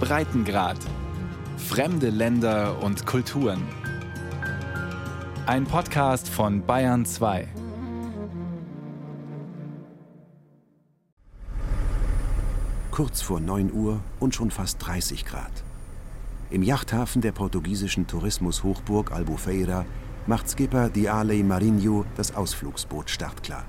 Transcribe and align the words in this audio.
Breitengrad. 0.00 0.78
Fremde 1.56 2.10
Länder 2.10 2.82
und 2.82 3.04
Kulturen. 3.04 3.62
Ein 5.46 5.64
Podcast 5.64 6.28
von 6.28 6.64
Bayern 6.64 7.04
2. 7.04 7.48
Kurz 12.90 13.22
vor 13.22 13.40
9 13.40 13.72
Uhr 13.72 14.00
und 14.20 14.34
schon 14.34 14.50
fast 14.50 14.84
30 14.86 15.24
Grad. 15.24 15.52
Im 16.50 16.62
Yachthafen 16.62 17.20
der 17.20 17.32
portugiesischen 17.32 18.06
Tourismushochburg 18.06 19.12
Albufeira 19.12 19.84
macht 20.26 20.48
Skipper 20.48 20.88
Diale 20.88 21.42
Marinho 21.44 22.04
das 22.16 22.34
Ausflugsboot 22.34 23.10
startklar. 23.10 23.64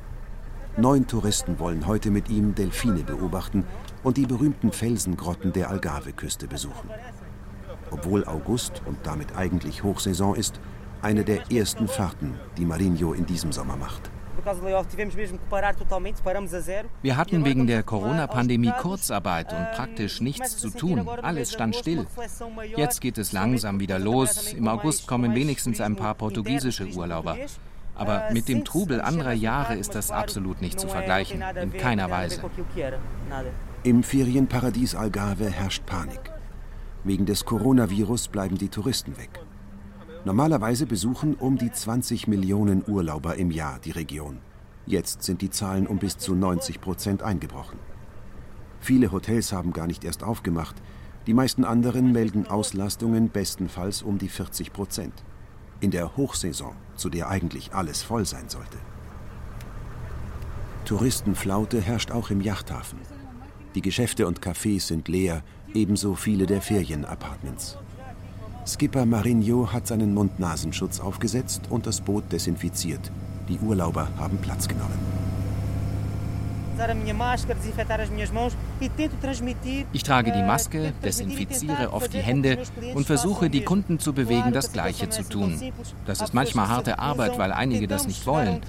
Neun 0.77 1.07
Touristen 1.07 1.59
wollen 1.59 1.87
heute 1.87 2.09
mit 2.09 2.29
ihm 2.29 2.55
Delfine 2.55 3.03
beobachten 3.03 3.65
und 4.03 4.17
die 4.17 4.25
berühmten 4.25 4.71
Felsengrotten 4.71 5.53
der 5.53 5.69
Algarve-Küste 5.69 6.47
besuchen. 6.47 6.89
Obwohl 7.91 8.25
August 8.25 8.81
und 8.85 8.97
damit 9.03 9.35
eigentlich 9.35 9.83
Hochsaison 9.83 10.35
ist, 10.35 10.59
eine 11.01 11.23
der 11.23 11.51
ersten 11.51 11.87
Fahrten, 11.87 12.35
die 12.57 12.65
Marinho 12.65 13.13
in 13.13 13.25
diesem 13.25 13.51
Sommer 13.51 13.77
macht. 13.77 14.11
Wir 17.01 17.17
hatten 17.17 17.45
wegen 17.45 17.67
der 17.67 17.83
Corona-Pandemie 17.83 18.71
Kurzarbeit 18.79 19.51
und 19.51 19.71
praktisch 19.71 20.21
nichts 20.21 20.57
zu 20.57 20.69
tun. 20.69 21.07
Alles 21.21 21.51
stand 21.51 21.75
still. 21.75 22.07
Jetzt 22.75 23.01
geht 23.01 23.17
es 23.17 23.33
langsam 23.33 23.79
wieder 23.79 23.99
los. 23.99 24.53
Im 24.53 24.67
August 24.67 25.07
kommen 25.07 25.35
wenigstens 25.35 25.81
ein 25.81 25.95
paar 25.95 26.15
portugiesische 26.15 26.87
Urlauber. 26.87 27.37
Aber 27.95 28.29
mit 28.31 28.47
dem 28.47 28.63
Trubel 28.63 29.01
anderer 29.01 29.33
Jahre 29.33 29.75
ist 29.75 29.93
das 29.93 30.09
absolut 30.09 30.61
nicht 30.61 30.79
zu 30.79 30.87
vergleichen. 30.87 31.43
In 31.61 31.73
keiner 31.73 32.09
Weise. 32.09 32.41
Im 33.83 34.03
Ferienparadies 34.03 34.93
Algarve 34.93 35.49
herrscht 35.49 35.85
Panik. 35.85 36.19
Wegen 37.05 37.25
des 37.25 37.45
Coronavirus 37.45 38.27
bleiben 38.27 38.57
die 38.57 38.67
Touristen 38.67 39.17
weg. 39.17 39.39
Normalerweise 40.25 40.85
besuchen 40.85 41.33
um 41.35 41.57
die 41.57 41.71
20 41.71 42.27
Millionen 42.27 42.83
Urlauber 42.85 43.35
im 43.35 43.51
Jahr 43.51 43.79
die 43.79 43.91
Region. 43.91 44.39
Jetzt 44.85 45.23
sind 45.23 45.41
die 45.41 45.49
Zahlen 45.49 45.87
um 45.87 45.97
bis 45.97 46.17
zu 46.17 46.35
90 46.35 46.81
Prozent 46.81 47.23
eingebrochen. 47.23 47.79
Viele 48.81 49.13
Hotels 49.13 49.53
haben 49.53 49.71
gar 49.71 49.87
nicht 49.87 50.03
erst 50.03 50.25
aufgemacht. 50.25 50.75
Die 51.25 51.33
meisten 51.33 51.63
anderen 51.63 52.11
melden 52.11 52.47
Auslastungen 52.47 53.29
bestenfalls 53.29 54.01
um 54.01 54.17
die 54.17 54.27
40 54.27 54.73
Prozent. 54.73 55.23
In 55.79 55.91
der 55.91 56.17
Hochsaison, 56.17 56.75
zu 56.97 57.09
der 57.09 57.29
eigentlich 57.29 57.73
alles 57.73 58.03
voll 58.03 58.25
sein 58.25 58.49
sollte. 58.49 58.77
Touristenflaute 60.83 61.79
herrscht 61.79 62.11
auch 62.11 62.29
im 62.29 62.41
Yachthafen. 62.41 62.99
Die 63.75 63.81
Geschäfte 63.81 64.25
und 64.25 64.41
Cafés 64.41 64.87
sind 64.87 65.07
leer, 65.07 65.43
ebenso 65.73 66.15
viele 66.15 66.47
der 66.47 66.61
Ferienapartments. 66.61 67.77
Skipper 68.65 69.05
Marinho 69.05 69.71
hat 69.71 69.87
seinen 69.87 70.13
Mund-Nasenschutz 70.13 70.99
aufgesetzt 70.99 71.63
und 71.69 71.85
das 71.85 72.01
Boot 72.01 72.31
desinfiziert. 72.31 73.11
Die 73.47 73.59
Urlauber 73.59 74.07
haben 74.17 74.37
Platz 74.37 74.67
genommen. 74.67 74.97
Ich 79.91 80.03
trage 80.03 80.31
die 80.31 80.43
Maske, 80.43 80.93
desinfiziere 81.03 81.91
oft 81.91 82.13
die 82.13 82.19
Hände 82.19 82.59
und 82.93 83.05
versuche, 83.05 83.49
die 83.49 83.63
Kunden 83.63 83.99
zu 83.99 84.13
bewegen, 84.13 84.53
das 84.53 84.71
Gleiche 84.71 85.09
zu 85.09 85.23
tun. 85.23 85.59
Das 86.05 86.21
ist 86.21 86.33
manchmal 86.33 86.69
harte 86.69 86.99
Arbeit, 86.99 87.37
weil 87.37 87.51
einige 87.51 87.87
das 87.87 88.07
nicht 88.07 88.25
wollen. 88.25 88.61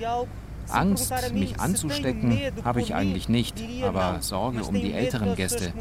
Angst, 0.73 1.13
mich 1.33 1.61
anzustecken, 1.61 2.39
habe 2.65 2.81
ich 2.81 2.95
eigentlich 2.95 3.29
nicht, 3.29 3.57
aber 3.83 4.23
Sorge 4.23 4.65
um 4.65 4.75
die 4.75 4.93
älteren 4.93 5.35
Gäste. 5.37 5.73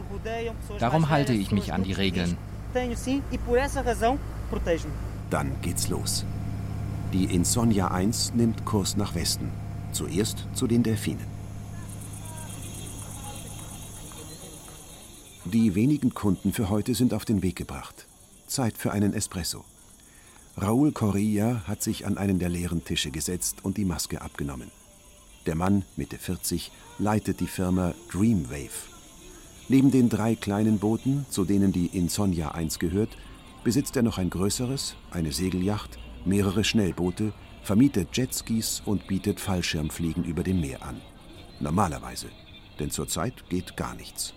Darum 0.79 1.09
halte 1.09 1.33
ich 1.33 1.51
mich 1.51 1.73
an 1.73 1.83
die 1.83 1.93
Regeln 1.93 2.37
e. 2.75 2.89
Dann 5.29 5.51
geht's 5.61 5.89
los. 5.89 6.25
Die 7.13 7.25
Insonja 7.25 7.87
1 7.89 8.33
nimmt 8.35 8.65
Kurs 8.65 8.97
nach 8.97 9.15
Westen. 9.15 9.51
Zuerst 9.91 10.45
zu 10.53 10.67
den 10.67 10.83
Delfinen. 10.83 11.25
Die 15.45 15.73
wenigen 15.73 16.13
Kunden 16.13 16.53
für 16.53 16.69
heute 16.69 16.93
sind 16.93 17.13
auf 17.13 17.25
den 17.25 17.41
Weg 17.41 17.55
gebracht. 17.55 18.05
Zeit 18.45 18.77
für 18.77 18.91
einen 18.91 19.13
Espresso. 19.13 19.65
Raúl 20.57 20.91
Correa 20.91 21.63
hat 21.65 21.81
sich 21.81 22.05
an 22.05 22.17
einen 22.17 22.37
der 22.37 22.49
leeren 22.49 22.83
Tische 22.83 23.09
gesetzt 23.09 23.57
und 23.63 23.77
die 23.77 23.85
Maske 23.85 24.21
abgenommen. 24.21 24.69
Der 25.49 25.55
Mann, 25.55 25.83
Mitte 25.95 26.19
40, 26.19 26.71
leitet 26.99 27.39
die 27.39 27.47
Firma 27.47 27.95
Dreamwave. 28.11 28.69
Neben 29.67 29.89
den 29.89 30.07
drei 30.07 30.35
kleinen 30.35 30.77
Booten, 30.77 31.25
zu 31.31 31.43
denen 31.43 31.71
die 31.71 31.87
Insonja 31.87 32.51
1 32.51 32.77
gehört, 32.77 33.17
besitzt 33.63 33.95
er 33.95 34.03
noch 34.03 34.19
ein 34.19 34.29
größeres, 34.29 34.95
eine 35.09 35.31
Segelyacht, 35.31 35.97
mehrere 36.23 36.63
Schnellboote, 36.63 37.33
vermietet 37.63 38.15
Jetskis 38.15 38.83
und 38.85 39.07
bietet 39.07 39.39
Fallschirmfliegen 39.39 40.23
über 40.23 40.43
dem 40.43 40.61
Meer 40.61 40.83
an. 40.83 41.01
Normalerweise, 41.59 42.27
denn 42.79 42.91
zurzeit 42.91 43.49
geht 43.49 43.75
gar 43.75 43.95
nichts. 43.95 44.35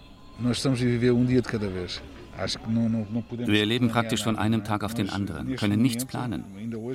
Wir 2.35 3.67
leben 3.67 3.89
praktisch 3.89 4.25
von 4.25 4.37
einem 4.37 4.65
Tag 4.65 4.85
auf 4.85 4.95
den 4.95 5.11
anderen, 5.11 5.57
können 5.57 5.81
nichts 5.83 6.05
planen. 6.05 6.45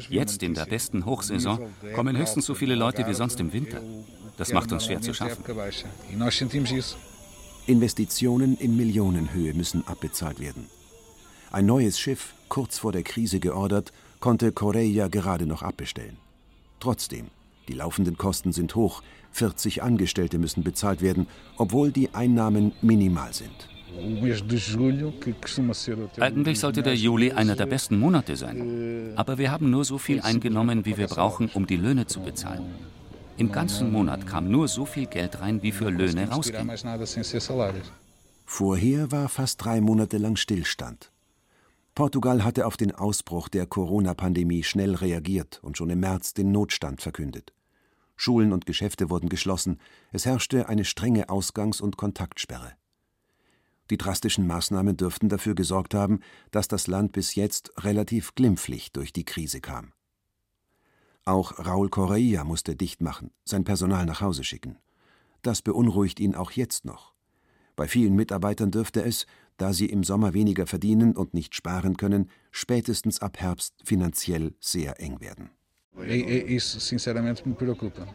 Jetzt, 0.10 0.44
in 0.44 0.54
der 0.54 0.66
besten 0.66 1.06
Hochsaison, 1.06 1.60
kommen 1.94 2.18
höchstens 2.18 2.46
so 2.46 2.56
viele 2.56 2.76
Leute 2.76 3.08
wie 3.08 3.14
sonst 3.14 3.40
im 3.40 3.54
Winter. 3.54 3.82
Das 4.38 4.52
macht 4.54 4.72
uns 4.72 4.86
schwer 4.86 5.02
zu 5.02 5.14
schaffen. 5.14 5.44
Investitionen 7.68 8.58
in 8.58 8.78
Millionenhöhe 8.78 9.54
müssen 9.54 9.86
abbezahlt 9.88 10.40
werden. 10.40 10.68
Ein 11.52 11.66
neues 11.66 12.00
Schiff, 12.00 12.34
kurz 12.50 12.78
vor 12.78 12.92
der 12.92 13.04
Krise 13.04 13.40
geordert, 13.40 13.92
konnte 14.20 14.52
Correia 14.52 15.08
gerade 15.08 15.46
noch 15.46 15.64
abbestellen. 15.64 16.18
Trotzdem, 16.80 17.28
die 17.68 17.74
laufenden 17.74 18.18
Kosten 18.18 18.54
sind 18.54 18.76
hoch, 18.76 19.02
40 19.32 19.84
Angestellte 19.84 20.40
müssen 20.40 20.64
bezahlt 20.64 21.02
werden, 21.02 21.28
obwohl 21.58 21.92
die 21.92 22.14
Einnahmen 22.14 22.74
minimal 22.82 23.34
sind. 23.34 23.70
Eigentlich 26.20 26.60
sollte 26.60 26.84
der 26.84 26.96
Juli 26.96 27.32
einer 27.32 27.56
der 27.56 27.66
besten 27.66 27.98
Monate 28.00 28.36
sein. 28.36 29.14
Aber 29.16 29.38
wir 29.38 29.52
haben 29.52 29.70
nur 29.70 29.86
so 29.86 29.98
viel 29.98 30.22
eingenommen, 30.22 30.86
wie 30.86 30.98
wir 30.98 31.08
brauchen, 31.08 31.50
um 31.54 31.66
die 31.66 31.78
Löhne 31.78 32.06
zu 32.06 32.20
bezahlen. 32.22 32.66
Im 33.38 33.52
ganzen 33.52 33.92
Monat 33.92 34.26
kam 34.26 34.50
nur 34.50 34.68
so 34.68 34.86
viel 34.86 35.06
Geld 35.06 35.40
rein, 35.42 35.62
wie 35.62 35.72
für 35.72 35.90
Löhne 35.90 36.30
rausging. 36.30 36.70
Vorher 38.46 39.12
war 39.12 39.30
fast 39.30 39.64
drei 39.64 39.82
Monate 39.82 40.18
lang 40.18 40.38
Stillstand. 40.38 41.12
Portugal 41.94 42.44
hatte 42.44 42.66
auf 42.66 42.78
den 42.78 42.94
Ausbruch 42.94 43.50
der 43.50 43.66
Corona-Pandemie 43.66 44.64
schnell 44.64 44.96
reagiert 44.96 45.60
und 45.64 45.78
schon 45.78 45.90
im 45.90 46.00
März 46.00 46.34
den 46.34 46.52
Notstand 46.52 47.02
verkündet. 47.02 47.54
Schulen 48.16 48.54
und 48.54 48.66
Geschäfte 48.66 49.10
wurden 49.10 49.30
geschlossen, 49.30 49.80
es 50.12 50.26
herrschte 50.26 50.70
eine 50.70 50.86
strenge 50.86 51.30
Ausgangs- 51.30 51.82
und 51.82 51.98
Kontaktsperre. 51.98 52.74
Die 53.90 53.98
drastischen 53.98 54.48
Maßnahmen 54.48 54.98
dürften 54.98 55.30
dafür 55.30 55.56
gesorgt 55.56 55.94
haben, 55.94 56.20
dass 56.52 56.68
das 56.68 56.88
Land 56.88 57.14
bis 57.14 57.36
jetzt 57.36 57.72
relativ 57.78 58.36
glimpflich 58.36 58.92
durch 58.92 59.14
die 59.14 59.26
Krise 59.26 59.62
kam. 59.62 59.94
Auch 61.26 61.60
Raul 61.60 61.90
Correia 61.90 62.44
musste 62.44 62.76
dicht 62.76 63.02
machen, 63.02 63.32
sein 63.44 63.64
Personal 63.64 64.06
nach 64.06 64.22
Hause 64.22 64.44
schicken. 64.44 64.78
Das 65.42 65.62
beunruhigt 65.62 66.20
ihn 66.20 66.36
auch 66.36 66.52
jetzt 66.52 66.86
noch. 66.86 67.14
Bei 67.76 67.88
vielen 67.88 68.16
Mitarbeitern 68.16 68.72
dürfte 68.72 69.04
es, 69.04 69.26
da 69.58 69.74
sie 69.74 69.88
im 69.88 70.04
Sommer 70.04 70.34
weniger 70.34 70.68
verdienen 70.68 71.16
und 71.16 71.34
nicht 71.34 71.54
sparen 71.54 71.98
können, 71.98 72.30
spätestens 72.52 73.22
ab 73.22 73.40
Herbst 73.40 73.76
finanziell 73.84 74.56
sehr 74.60 75.00
eng 75.00 75.20
werden. 75.20 75.50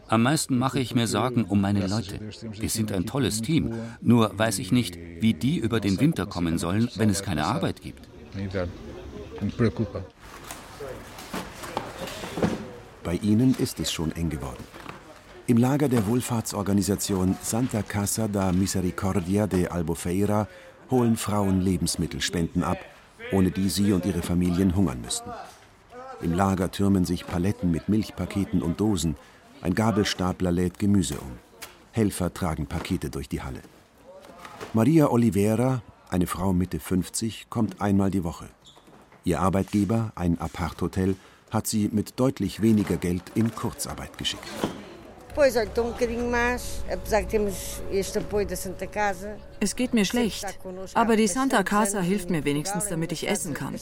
Am 0.07 0.23
meisten 0.23 0.57
mache 0.57 0.79
ich 0.79 0.95
mir 0.95 1.07
Sorgen 1.07 1.43
um 1.43 1.61
meine 1.61 1.85
Leute. 1.85 2.19
Wir 2.51 2.69
sind 2.69 2.91
ein 2.91 3.05
tolles 3.05 3.41
Team. 3.41 3.73
Nur 4.01 4.37
weiß 4.37 4.59
ich 4.59 4.71
nicht, 4.71 4.97
wie 5.19 5.33
die 5.33 5.57
über 5.57 5.79
den 5.79 5.99
Winter 5.99 6.25
kommen 6.25 6.57
sollen, 6.57 6.89
wenn 6.95 7.09
es 7.09 7.21
keine 7.21 7.45
Arbeit 7.45 7.81
gibt. 7.81 8.09
Bei 13.03 13.15
ihnen 13.15 13.55
ist 13.59 13.79
es 13.79 13.91
schon 13.91 14.11
eng 14.13 14.29
geworden. 14.29 14.63
Im 15.45 15.57
Lager 15.57 15.89
der 15.89 16.07
Wohlfahrtsorganisation 16.07 17.35
Santa 17.41 17.83
Casa 17.83 18.27
da 18.27 18.51
Misericordia 18.53 19.45
de 19.45 19.67
Albufeira 19.67 20.47
holen 20.89 21.17
Frauen 21.17 21.61
Lebensmittelspenden 21.61 22.63
ab, 22.63 22.77
ohne 23.31 23.51
die 23.51 23.69
sie 23.69 23.91
und 23.91 24.05
ihre 24.05 24.21
Familien 24.21 24.75
hungern 24.75 25.01
müssten. 25.01 25.29
Im 26.23 26.33
Lager 26.33 26.71
türmen 26.71 27.03
sich 27.03 27.27
Paletten 27.27 27.69
mit 27.69 27.89
Milchpaketen 27.89 28.61
und 28.61 28.79
Dosen, 28.79 29.17
ein 29.61 29.75
Gabelstapler 29.75 30.53
lädt 30.53 30.79
Gemüse 30.79 31.15
um. 31.15 31.31
Helfer 31.91 32.33
tragen 32.33 32.65
Pakete 32.65 33.09
durch 33.09 33.27
die 33.27 33.41
Halle. 33.41 33.59
Maria 34.73 35.09
Oliveira, 35.09 35.81
eine 36.09 36.25
Frau 36.25 36.53
Mitte 36.53 36.79
50, 36.79 37.47
kommt 37.49 37.81
einmal 37.81 38.09
die 38.09 38.23
Woche. 38.23 38.47
Ihr 39.25 39.41
Arbeitgeber, 39.41 40.13
ein 40.15 40.39
Aparthotel, 40.39 41.15
hat 41.51 41.67
sie 41.67 41.89
mit 41.91 42.19
deutlich 42.19 42.61
weniger 42.61 42.95
Geld 42.95 43.23
in 43.35 43.53
Kurzarbeit 43.53 44.17
geschickt. 44.17 44.47
Es 49.59 49.75
geht 49.75 49.93
mir 49.93 50.05
schlecht, 50.05 50.45
aber 50.93 51.15
die 51.15 51.27
Santa 51.27 51.63
Casa 51.63 52.01
hilft 52.01 52.29
mir 52.29 52.45
wenigstens, 52.45 52.87
damit 52.87 53.11
ich 53.11 53.27
essen 53.27 53.53
kann. 53.53 53.75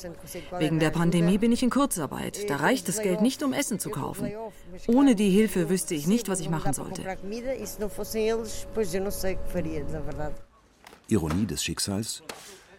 Wegen 0.59 0.79
der 0.79 0.91
Pandemie 0.91 1.37
bin 1.37 1.51
ich 1.51 1.63
in 1.63 1.69
Kurzarbeit. 1.69 2.49
Da 2.49 2.57
reicht 2.57 2.87
das 2.87 3.01
Geld 3.01 3.21
nicht, 3.21 3.43
um 3.43 3.53
Essen 3.53 3.79
zu 3.79 3.89
kaufen. 3.89 4.31
Ohne 4.87 5.15
die 5.15 5.29
Hilfe 5.29 5.69
wüsste 5.69 5.95
ich 5.95 6.07
nicht, 6.07 6.29
was 6.29 6.39
ich 6.39 6.49
machen 6.49 6.73
sollte. 6.73 7.03
Ironie 11.07 11.45
des 11.45 11.63
Schicksals? 11.63 12.23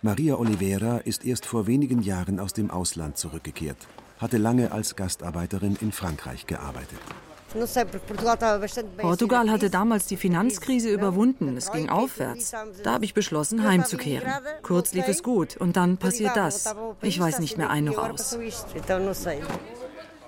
Maria 0.01 0.37
Oliveira 0.37 0.99
ist 0.99 1.25
erst 1.25 1.47
vor 1.47 1.67
wenigen 1.67 2.03
Jahren 2.03 2.41
aus 2.41 2.53
dem 2.53 2.71
Ausland 2.71 3.19
zurückgekehrt, 3.19 3.77
hatte 4.19 4.39
lange 4.39 4.73
als 4.73 4.97
Gastarbeiterin 4.97 5.77
in 5.81 5.93
Frankreich 5.93 6.47
gearbeitet. 6.47 6.99
Portugal 8.99 9.51
hatte 9.51 9.71
damals 9.71 10.07
die 10.07 10.17
Finanzkrise 10.17 10.91
überwunden. 10.91 11.57
Es 11.57 11.71
ging 11.71 11.89
aufwärts. 11.89 12.53
Da 12.83 12.95
habe 12.95 13.05
ich 13.05 13.15
beschlossen, 13.15 13.67
heimzukehren. 13.67 14.31
Kurz 14.63 14.93
lief 14.93 15.09
es 15.09 15.23
gut 15.23 15.57
und 15.57 15.77
dann 15.77 15.99
passiert 15.99 16.37
das. 16.37 16.75
Ich 17.03 17.19
weiß 17.19 17.39
nicht 17.41 17.59
mehr 17.59 17.71
ein 17.71 17.85
noch 17.85 17.99
aus. 17.99 18.39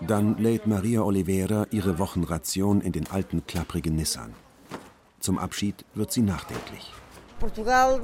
Dann 0.00 0.36
lädt 0.38 0.66
Maria 0.66 1.02
Oliveira 1.02 1.66
ihre 1.70 1.98
Wochenration 1.98 2.80
in 2.80 2.92
den 2.92 3.10
alten, 3.10 3.46
klapprigen 3.46 3.96
Nissan. 3.96 4.34
Zum 5.20 5.38
Abschied 5.38 5.84
wird 5.94 6.12
sie 6.12 6.22
nachdenklich. 6.22 6.92
Portugal 7.40 8.00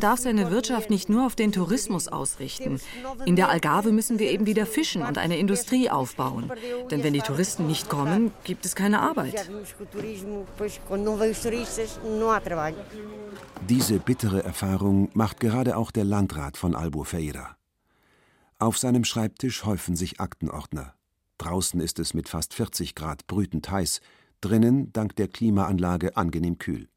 darf 0.00 0.18
seine 0.20 0.50
Wirtschaft 0.50 0.90
nicht 0.90 1.08
nur 1.08 1.26
auf 1.26 1.36
den 1.36 1.52
Tourismus 1.52 2.08
ausrichten. 2.08 2.80
In 3.24 3.36
der 3.36 3.48
Algarve 3.48 3.92
müssen 3.92 4.18
wir 4.18 4.30
eben 4.30 4.46
wieder 4.46 4.66
fischen 4.66 5.02
und 5.02 5.18
eine 5.18 5.38
Industrie 5.38 5.88
aufbauen. 5.90 6.50
Denn 6.90 7.04
wenn 7.04 7.12
die 7.12 7.20
Touristen 7.20 7.66
nicht 7.66 7.88
kommen, 7.88 8.32
gibt 8.44 8.64
es 8.64 8.74
keine 8.74 9.00
Arbeit. 9.00 9.48
Diese 13.68 13.98
bittere 13.98 14.42
Erfahrung 14.42 15.10
macht 15.14 15.40
gerade 15.40 15.76
auch 15.76 15.90
der 15.90 16.04
Landrat 16.04 16.56
von 16.56 16.74
Albufeira. 16.74 17.56
Auf 18.58 18.78
seinem 18.78 19.04
Schreibtisch 19.04 19.64
häufen 19.64 19.96
sich 19.96 20.20
Aktenordner. 20.20 20.94
Draußen 21.38 21.80
ist 21.80 21.98
es 21.98 22.12
mit 22.12 22.28
fast 22.28 22.52
40 22.52 22.94
Grad 22.94 23.26
brütend 23.26 23.70
heiß, 23.70 24.00
drinnen 24.42 24.92
dank 24.92 25.16
der 25.16 25.28
Klimaanlage 25.28 26.16
angenehm 26.16 26.58
kühl. 26.58 26.88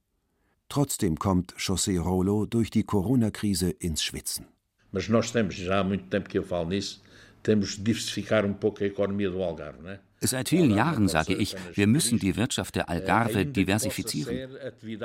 Trotzdem 0.73 1.19
kommt 1.19 1.53
José 1.59 1.99
Rolo 1.99 2.47
durch 2.47 2.71
die 2.71 2.81
Corona-Krise 2.81 3.69
ins 3.69 4.01
Schwitzen. 4.01 4.47
Mas 4.91 5.07
nós 5.07 5.29
temos 5.29 5.53
já 5.53 5.81
há 5.81 5.83
muito 5.83 6.05
tempo 6.05 6.27
que 6.27 6.39
eu 6.39 6.43
falo 6.43 6.69
nisso, 6.69 6.99
temos 7.43 7.75
de 7.75 7.83
diversificar 7.83 8.43
um 8.43 8.55
pouco 8.55 8.83
a 8.83 8.87
economia 8.87 9.29
do 9.29 9.43
Algarve, 9.43 9.83
né? 9.83 9.99
Seit 10.19 10.49
vielen 10.49 10.71
Jahren 10.71 11.07
sage 11.07 11.35
ich, 11.35 11.55
wir 11.75 11.85
müssen 11.85 12.17
die 12.17 12.35
Wirtschaft 12.37 12.73
der 12.73 12.89
Algarve 12.89 13.45
diversifizieren. 13.45 14.49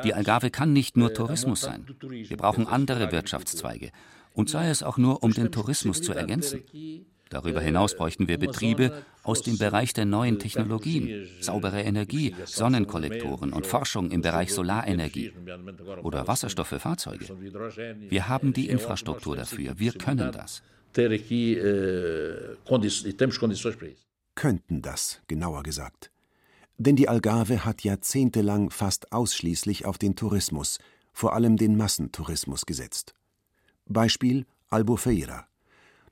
Die 0.04 0.14
Algarve 0.14 0.48
kann 0.50 0.72
nicht 0.72 0.96
nur 0.96 1.12
Tourismus 1.12 1.60
sein. 1.60 1.84
Wir 2.00 2.38
brauchen 2.38 2.66
andere 2.66 3.12
Wirtschaftszweige. 3.12 3.90
Und 4.32 4.48
sei 4.48 4.70
es 4.70 4.82
auch 4.82 4.96
nur, 4.96 5.22
um 5.22 5.34
den 5.34 5.52
Tourismus 5.52 6.00
zu 6.00 6.14
ergänzen. 6.14 6.62
Darüber 7.30 7.60
hinaus 7.60 7.94
bräuchten 7.94 8.28
wir 8.28 8.38
Betriebe 8.38 9.02
aus 9.22 9.42
dem 9.42 9.58
Bereich 9.58 9.92
der 9.92 10.06
neuen 10.06 10.38
Technologien, 10.38 11.28
saubere 11.40 11.82
Energie, 11.82 12.34
Sonnenkollektoren 12.44 13.52
und 13.52 13.66
Forschung 13.66 14.10
im 14.10 14.22
Bereich 14.22 14.52
Solarenergie 14.52 15.32
oder 16.02 16.26
Wasserstoff 16.26 16.68
für 16.68 16.80
Fahrzeuge. 16.80 17.26
Wir 18.08 18.28
haben 18.28 18.52
die 18.52 18.68
Infrastruktur 18.68 19.36
dafür, 19.36 19.78
wir 19.78 19.92
können 19.92 20.32
das. 20.32 20.62
Könnten 24.34 24.82
das, 24.82 25.20
genauer 25.26 25.62
gesagt. 25.62 26.10
Denn 26.78 26.94
die 26.94 27.08
Algarve 27.08 27.64
hat 27.64 27.82
jahrzehntelang 27.82 28.70
fast 28.70 29.12
ausschließlich 29.12 29.84
auf 29.84 29.98
den 29.98 30.14
Tourismus, 30.14 30.78
vor 31.12 31.34
allem 31.34 31.56
den 31.56 31.76
Massentourismus 31.76 32.64
gesetzt. 32.64 33.14
Beispiel 33.86 34.46
Albufeira. 34.68 35.47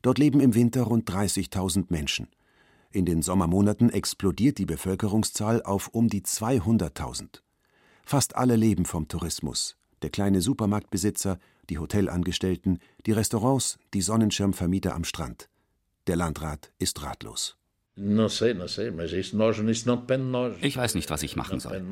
Dort 0.06 0.18
leben 0.18 0.38
im 0.38 0.54
Winter 0.54 0.82
rund 0.82 1.10
30.000 1.10 1.86
Menschen. 1.88 2.28
In 2.92 3.06
den 3.06 3.22
Sommermonaten 3.22 3.90
explodiert 3.90 4.56
die 4.58 4.64
Bevölkerungszahl 4.64 5.64
auf 5.64 5.88
um 5.88 6.06
die 6.06 6.22
200.000. 6.22 7.40
Fast 8.04 8.36
alle 8.36 8.54
leben 8.54 8.84
vom 8.84 9.08
Tourismus. 9.08 9.76
Der 10.02 10.10
kleine 10.10 10.42
Supermarktbesitzer, 10.42 11.40
die 11.68 11.78
Hotelangestellten, 11.78 12.78
die 13.04 13.10
Restaurants, 13.10 13.80
die 13.94 14.00
Sonnenschirmvermieter 14.00 14.94
am 14.94 15.02
Strand. 15.02 15.48
Der 16.06 16.14
Landrat 16.14 16.70
ist 16.78 17.02
ratlos. 17.02 17.56
Ich 17.96 18.04
weiß 20.76 20.94
nicht, 20.94 21.10
was 21.10 21.22
ich 21.24 21.34
machen 21.34 21.58
soll. 21.58 21.82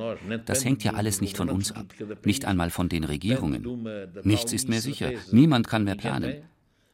Das 0.47 0.65
hängt 0.65 0.85
ja 0.85 0.93
alles 0.93 1.21
nicht 1.21 1.37
von 1.37 1.51
uns 1.51 1.73
ab, 1.73 1.87
nicht 2.25 2.45
einmal 2.45 2.71
von 2.71 2.89
den 2.89 3.03
Regierungen. 3.03 4.13
Nichts 4.23 4.53
ist 4.53 4.69
mehr 4.69 4.81
sicher, 4.81 5.11
niemand 5.33 5.67
kann 5.67 5.83
mehr 5.83 5.97
planen. 5.97 6.45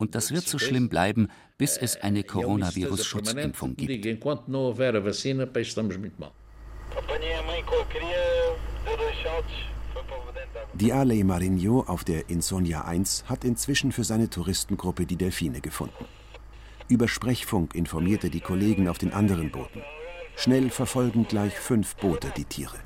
Und 0.00 0.14
das 0.14 0.32
wird 0.32 0.48
so 0.48 0.58
schlimm 0.58 0.88
bleiben, 0.88 1.28
bis 1.58 1.76
es 1.76 2.00
eine 2.00 2.22
Coronavirus-Schutzimpfung 2.24 3.76
gibt. 3.76 4.06
Die 10.72 10.92
Alei 10.92 11.22
Marinho 11.22 11.80
auf 11.86 12.04
der 12.04 12.30
Insonja 12.30 12.80
1 12.86 13.24
hat 13.26 13.44
inzwischen 13.44 13.92
für 13.92 14.04
seine 14.04 14.30
Touristengruppe 14.30 15.04
die 15.04 15.16
Delfine 15.16 15.60
gefunden. 15.60 16.06
Über 16.88 17.06
Sprechfunk 17.06 17.74
informierte 17.74 18.30
die 18.30 18.40
Kollegen 18.40 18.88
auf 18.88 18.96
den 18.96 19.12
anderen 19.12 19.50
Booten. 19.50 19.82
Schnell 20.34 20.70
verfolgen 20.70 21.26
gleich 21.28 21.58
fünf 21.58 21.94
Boote 21.96 22.32
die 22.34 22.46
Tiere. 22.46 22.78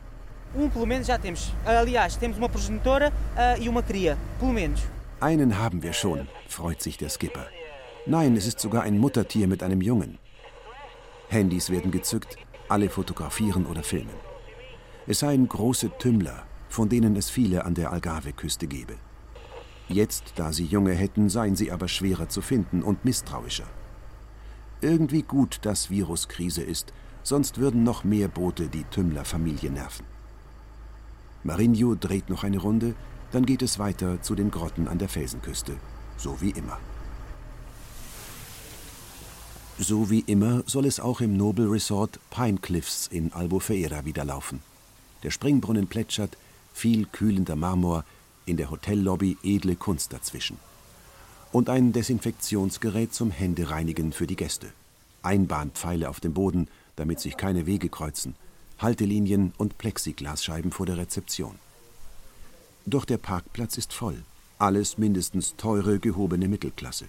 Um, 0.54 0.70
pelo 0.70 0.86
menos 0.86 1.06
já 1.06 1.18
temos. 1.18 1.52
Aliás, 1.64 2.16
temos 2.16 2.38
uma 2.38 2.48
progenitora 2.48 3.08
uh, 3.10 3.60
e 3.60 3.68
uma 3.68 3.82
cria. 3.82 4.16
Pelo 4.38 4.52
menos. 4.52 4.80
Einen 5.24 5.58
haben 5.58 5.82
wir 5.82 5.94
schon, 5.94 6.28
freut 6.48 6.82
sich 6.82 6.98
der 6.98 7.08
Skipper. 7.08 7.46
Nein, 8.04 8.36
es 8.36 8.46
ist 8.46 8.60
sogar 8.60 8.82
ein 8.82 8.98
Muttertier 8.98 9.48
mit 9.48 9.62
einem 9.62 9.80
Jungen. 9.80 10.18
Handys 11.30 11.70
werden 11.70 11.90
gezückt, 11.90 12.36
alle 12.68 12.90
fotografieren 12.90 13.64
oder 13.64 13.82
filmen. 13.82 14.18
Es 15.06 15.20
seien 15.20 15.48
große 15.48 15.92
Tümmler, 15.98 16.42
von 16.68 16.90
denen 16.90 17.16
es 17.16 17.30
viele 17.30 17.64
an 17.64 17.72
der 17.72 17.90
Algarve-Küste 17.90 18.66
gebe. 18.66 18.96
Jetzt, 19.88 20.34
da 20.36 20.52
sie 20.52 20.66
Junge 20.66 20.92
hätten, 20.92 21.30
seien 21.30 21.56
sie 21.56 21.72
aber 21.72 21.88
schwerer 21.88 22.28
zu 22.28 22.42
finden 22.42 22.82
und 22.82 23.06
misstrauischer. 23.06 23.70
Irgendwie 24.82 25.22
gut, 25.22 25.60
dass 25.62 25.88
Viruskrise 25.88 26.62
ist, 26.62 26.92
sonst 27.22 27.56
würden 27.56 27.82
noch 27.82 28.04
mehr 28.04 28.28
Boote 28.28 28.68
die 28.68 28.84
Tümmler-Familie 28.84 29.70
nerven. 29.70 30.04
Marinho 31.44 31.94
dreht 31.94 32.28
noch 32.28 32.44
eine 32.44 32.58
Runde, 32.58 32.94
dann 33.32 33.46
geht 33.46 33.62
es 33.62 33.78
weiter 33.78 34.22
zu 34.22 34.34
den 34.34 34.50
Grotten 34.50 34.88
an 34.88 34.98
der 34.98 35.08
Felsenküste, 35.08 35.76
so 36.16 36.40
wie 36.40 36.50
immer. 36.50 36.78
So 39.78 40.08
wie 40.08 40.20
immer 40.20 40.62
soll 40.66 40.86
es 40.86 41.00
auch 41.00 41.20
im 41.20 41.36
Noble 41.36 41.68
Resort 41.68 42.20
Pine 42.30 42.58
Cliffs 42.58 43.08
in 43.08 43.32
Albufeira 43.32 44.04
wieder 44.04 44.24
laufen. 44.24 44.60
Der 45.24 45.32
Springbrunnen 45.32 45.88
plätschert, 45.88 46.36
viel 46.72 47.06
kühlender 47.06 47.56
Marmor, 47.56 48.04
in 48.46 48.56
der 48.56 48.70
Hotellobby 48.70 49.36
edle 49.42 49.74
Kunst 49.74 50.12
dazwischen. 50.12 50.58
Und 51.50 51.68
ein 51.68 51.92
Desinfektionsgerät 51.92 53.12
zum 53.14 53.30
Händereinigen 53.30 54.12
für 54.12 54.26
die 54.26 54.36
Gäste. 54.36 54.68
Einbahnpfeile 55.22 56.08
auf 56.08 56.20
dem 56.20 56.34
Boden, 56.34 56.68
damit 56.96 57.20
sich 57.20 57.36
keine 57.36 57.66
Wege 57.66 57.88
kreuzen, 57.88 58.36
Haltelinien 58.78 59.52
und 59.56 59.78
Plexiglasscheiben 59.78 60.70
vor 60.70 60.86
der 60.86 60.98
Rezeption. 60.98 61.56
Doch 62.86 63.06
der 63.06 63.18
Parkplatz 63.18 63.78
ist 63.78 63.92
voll. 63.94 64.22
Alles 64.58 64.98
mindestens 64.98 65.56
teure, 65.56 65.98
gehobene 65.98 66.48
Mittelklasse. 66.48 67.06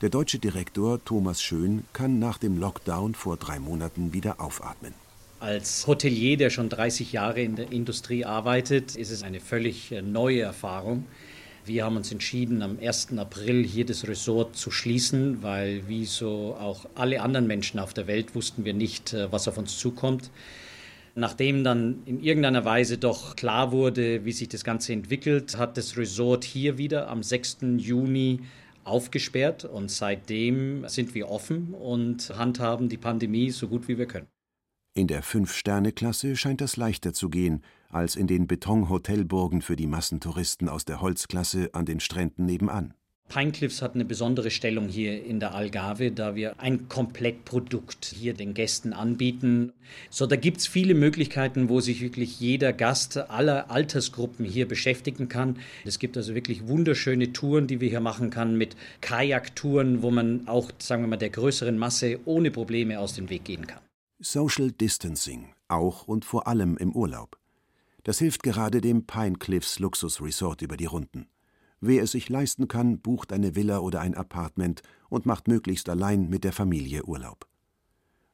Der 0.00 0.08
deutsche 0.08 0.40
Direktor 0.40 1.02
Thomas 1.04 1.40
Schön 1.40 1.84
kann 1.92 2.18
nach 2.18 2.38
dem 2.38 2.58
Lockdown 2.58 3.14
vor 3.14 3.36
drei 3.36 3.60
Monaten 3.60 4.12
wieder 4.12 4.40
aufatmen. 4.40 4.92
Als 5.38 5.86
Hotelier, 5.86 6.36
der 6.36 6.50
schon 6.50 6.68
30 6.68 7.12
Jahre 7.12 7.40
in 7.40 7.54
der 7.54 7.70
Industrie 7.70 8.24
arbeitet, 8.24 8.96
ist 8.96 9.10
es 9.10 9.22
eine 9.22 9.40
völlig 9.40 9.92
äh, 9.92 10.02
neue 10.02 10.40
Erfahrung. 10.40 11.04
Wir 11.64 11.84
haben 11.84 11.96
uns 11.96 12.10
entschieden, 12.10 12.60
am 12.62 12.78
1. 12.78 13.16
April 13.16 13.64
hier 13.64 13.86
das 13.86 14.06
Resort 14.08 14.56
zu 14.56 14.70
schließen, 14.70 15.42
weil 15.42 15.86
wie 15.88 16.04
so 16.04 16.56
auch 16.58 16.86
alle 16.94 17.22
anderen 17.22 17.46
Menschen 17.46 17.78
auf 17.78 17.94
der 17.94 18.06
Welt 18.06 18.34
wussten 18.34 18.64
wir 18.64 18.74
nicht, 18.74 19.12
äh, 19.12 19.30
was 19.30 19.46
auf 19.46 19.56
uns 19.56 19.78
zukommt. 19.78 20.30
Nachdem 21.16 21.62
dann 21.62 22.02
in 22.06 22.20
irgendeiner 22.20 22.64
Weise 22.64 22.98
doch 22.98 23.36
klar 23.36 23.70
wurde, 23.70 24.24
wie 24.24 24.32
sich 24.32 24.48
das 24.48 24.64
Ganze 24.64 24.92
entwickelt, 24.92 25.56
hat 25.56 25.76
das 25.76 25.96
Resort 25.96 26.44
hier 26.44 26.76
wieder 26.76 27.08
am 27.08 27.22
6. 27.22 27.58
Juni 27.76 28.40
aufgesperrt 28.82 29.64
und 29.64 29.90
seitdem 29.90 30.88
sind 30.88 31.14
wir 31.14 31.30
offen 31.30 31.72
und 31.72 32.36
handhaben 32.36 32.88
die 32.88 32.96
Pandemie 32.96 33.50
so 33.50 33.68
gut 33.68 33.86
wie 33.86 33.96
wir 33.96 34.06
können. 34.06 34.26
In 34.96 35.06
der 35.06 35.22
Fünf-Sterne-Klasse 35.22 36.36
scheint 36.36 36.60
das 36.60 36.76
leichter 36.76 37.12
zu 37.12 37.28
gehen 37.28 37.62
als 37.90 38.16
in 38.16 38.26
den 38.26 38.46
Betonhotelburgen 38.46 39.62
für 39.62 39.76
die 39.76 39.86
Massentouristen 39.86 40.68
aus 40.68 40.84
der 40.84 41.00
Holzklasse 41.00 41.70
an 41.72 41.84
den 41.84 42.00
Stränden 42.00 42.44
nebenan. 42.44 42.94
Pinecliffs 43.28 43.82
hat 43.82 43.94
eine 43.94 44.04
besondere 44.04 44.50
Stellung 44.50 44.88
hier 44.88 45.24
in 45.24 45.40
der 45.40 45.54
Algarve, 45.54 46.12
da 46.12 46.36
wir 46.36 46.60
ein 46.60 46.88
Komplettprodukt 46.88 48.04
hier 48.04 48.34
den 48.34 48.54
Gästen 48.54 48.92
anbieten. 48.92 49.72
So, 50.10 50.26
da 50.26 50.36
gibt 50.36 50.58
es 50.58 50.66
viele 50.66 50.94
Möglichkeiten, 50.94 51.68
wo 51.68 51.80
sich 51.80 52.00
wirklich 52.00 52.38
jeder 52.38 52.72
Gast 52.72 53.16
aller 53.16 53.70
Altersgruppen 53.70 54.44
hier 54.44 54.68
beschäftigen 54.68 55.28
kann. 55.28 55.58
Es 55.84 55.98
gibt 55.98 56.16
also 56.16 56.34
wirklich 56.34 56.68
wunderschöne 56.68 57.32
Touren, 57.32 57.66
die 57.66 57.80
wir 57.80 57.88
hier 57.88 58.00
machen 58.00 58.30
kann, 58.30 58.56
mit 58.56 58.76
Kajaktouren, 59.00 60.02
wo 60.02 60.10
man 60.10 60.46
auch, 60.46 60.70
sagen 60.78 61.02
wir 61.02 61.08
mal, 61.08 61.16
der 61.16 61.30
größeren 61.30 61.76
Masse 61.76 62.20
ohne 62.26 62.50
Probleme 62.50 63.00
aus 63.00 63.14
dem 63.14 63.30
Weg 63.30 63.44
gehen 63.44 63.66
kann. 63.66 63.80
Social 64.20 64.70
Distancing, 64.70 65.48
auch 65.68 66.06
und 66.06 66.24
vor 66.24 66.46
allem 66.46 66.76
im 66.76 66.92
Urlaub. 66.94 67.36
Das 68.04 68.18
hilft 68.18 68.42
gerade 68.42 68.80
dem 68.80 69.06
Pine 69.06 69.38
Cliffs 69.38 69.78
Luxusresort 69.78 70.62
über 70.62 70.76
die 70.76 70.84
Runden. 70.84 71.26
Wer 71.86 72.02
es 72.02 72.12
sich 72.12 72.30
leisten 72.30 72.66
kann, 72.66 72.98
bucht 72.98 73.30
eine 73.30 73.56
Villa 73.56 73.80
oder 73.80 74.00
ein 74.00 74.14
Appartement 74.14 74.80
und 75.10 75.26
macht 75.26 75.48
möglichst 75.48 75.90
allein 75.90 76.30
mit 76.30 76.42
der 76.42 76.54
Familie 76.54 77.04
Urlaub. 77.04 77.46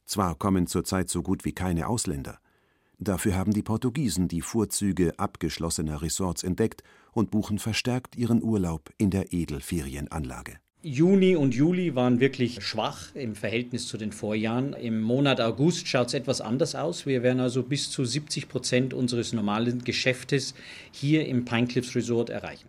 Zwar 0.06 0.36
kommen 0.36 0.68
zurzeit 0.68 1.10
so 1.10 1.20
gut 1.24 1.44
wie 1.44 1.50
keine 1.50 1.88
Ausländer, 1.88 2.38
dafür 3.00 3.34
haben 3.34 3.52
die 3.52 3.64
Portugiesen 3.64 4.28
die 4.28 4.40
Vorzüge 4.40 5.18
abgeschlossener 5.18 6.00
Resorts 6.00 6.44
entdeckt 6.44 6.84
und 7.10 7.32
buchen 7.32 7.58
verstärkt 7.58 8.14
ihren 8.14 8.40
Urlaub 8.40 8.90
in 8.98 9.10
der 9.10 9.32
Edelferienanlage. 9.32 10.60
Juni 10.82 11.34
und 11.34 11.52
Juli 11.52 11.96
waren 11.96 12.20
wirklich 12.20 12.62
schwach 12.62 13.12
im 13.16 13.34
Verhältnis 13.34 13.88
zu 13.88 13.98
den 13.98 14.12
Vorjahren. 14.12 14.74
Im 14.74 15.00
Monat 15.00 15.40
August 15.40 15.88
schaut 15.88 16.06
es 16.06 16.14
etwas 16.14 16.40
anders 16.40 16.76
aus. 16.76 17.04
Wir 17.04 17.24
werden 17.24 17.40
also 17.40 17.64
bis 17.64 17.90
zu 17.90 18.04
70 18.04 18.48
Prozent 18.48 18.94
unseres 18.94 19.32
normalen 19.32 19.82
Geschäftes 19.82 20.54
hier 20.92 21.26
im 21.26 21.44
Pine 21.44 21.66
Cliffs 21.66 21.96
Resort 21.96 22.30
erreichen. 22.30 22.68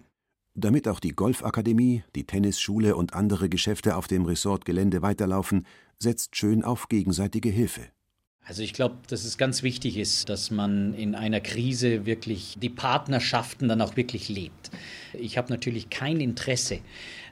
Damit 0.53 0.87
auch 0.89 0.99
die 0.99 1.13
Golfakademie, 1.13 2.03
die 2.13 2.25
Tennisschule 2.25 2.95
und 2.97 3.13
andere 3.13 3.47
Geschäfte 3.47 3.95
auf 3.95 4.07
dem 4.07 4.25
Resortgelände 4.25 5.01
weiterlaufen, 5.01 5.65
setzt 5.97 6.35
Schön 6.35 6.63
auf 6.63 6.89
gegenseitige 6.89 7.49
Hilfe. 7.49 7.87
Also 8.43 8.63
ich 8.63 8.73
glaube, 8.73 8.95
dass 9.07 9.23
es 9.23 9.37
ganz 9.37 9.61
wichtig 9.63 9.97
ist, 9.97 10.27
dass 10.27 10.51
man 10.51 10.93
in 10.95 11.15
einer 11.15 11.39
Krise 11.39 12.05
wirklich 12.05 12.57
die 12.59 12.69
Partnerschaften 12.69 13.69
dann 13.69 13.81
auch 13.81 13.95
wirklich 13.95 14.29
lebt. 14.29 14.71
Ich 15.13 15.37
habe 15.37 15.53
natürlich 15.53 15.89
kein 15.89 16.19
Interesse, 16.19 16.79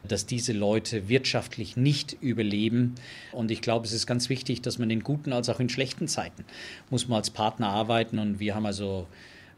dass 0.07 0.27
diese 0.27 0.53
Leute 0.53 1.09
wirtschaftlich 1.09 1.75
nicht 1.75 2.15
überleben. 2.21 2.95
Und 3.33 3.49
ich 3.51 3.61
glaube, 3.61 3.85
es 3.85 3.91
ist 3.91 4.07
ganz 4.07 4.29
wichtig, 4.29 4.61
dass 4.61 4.77
man 4.77 4.91
in 4.91 5.01
guten 5.01 5.33
als 5.33 5.49
auch 5.49 5.59
in 5.59 5.67
schlechten 5.67 6.07
Zeiten 6.07 6.45
muss 6.89 7.07
man 7.07 7.17
als 7.17 7.31
Partner 7.31 7.69
arbeiten. 7.69 8.19
Und 8.19 8.39
wir 8.39 8.55
haben 8.55 8.67
also 8.67 9.07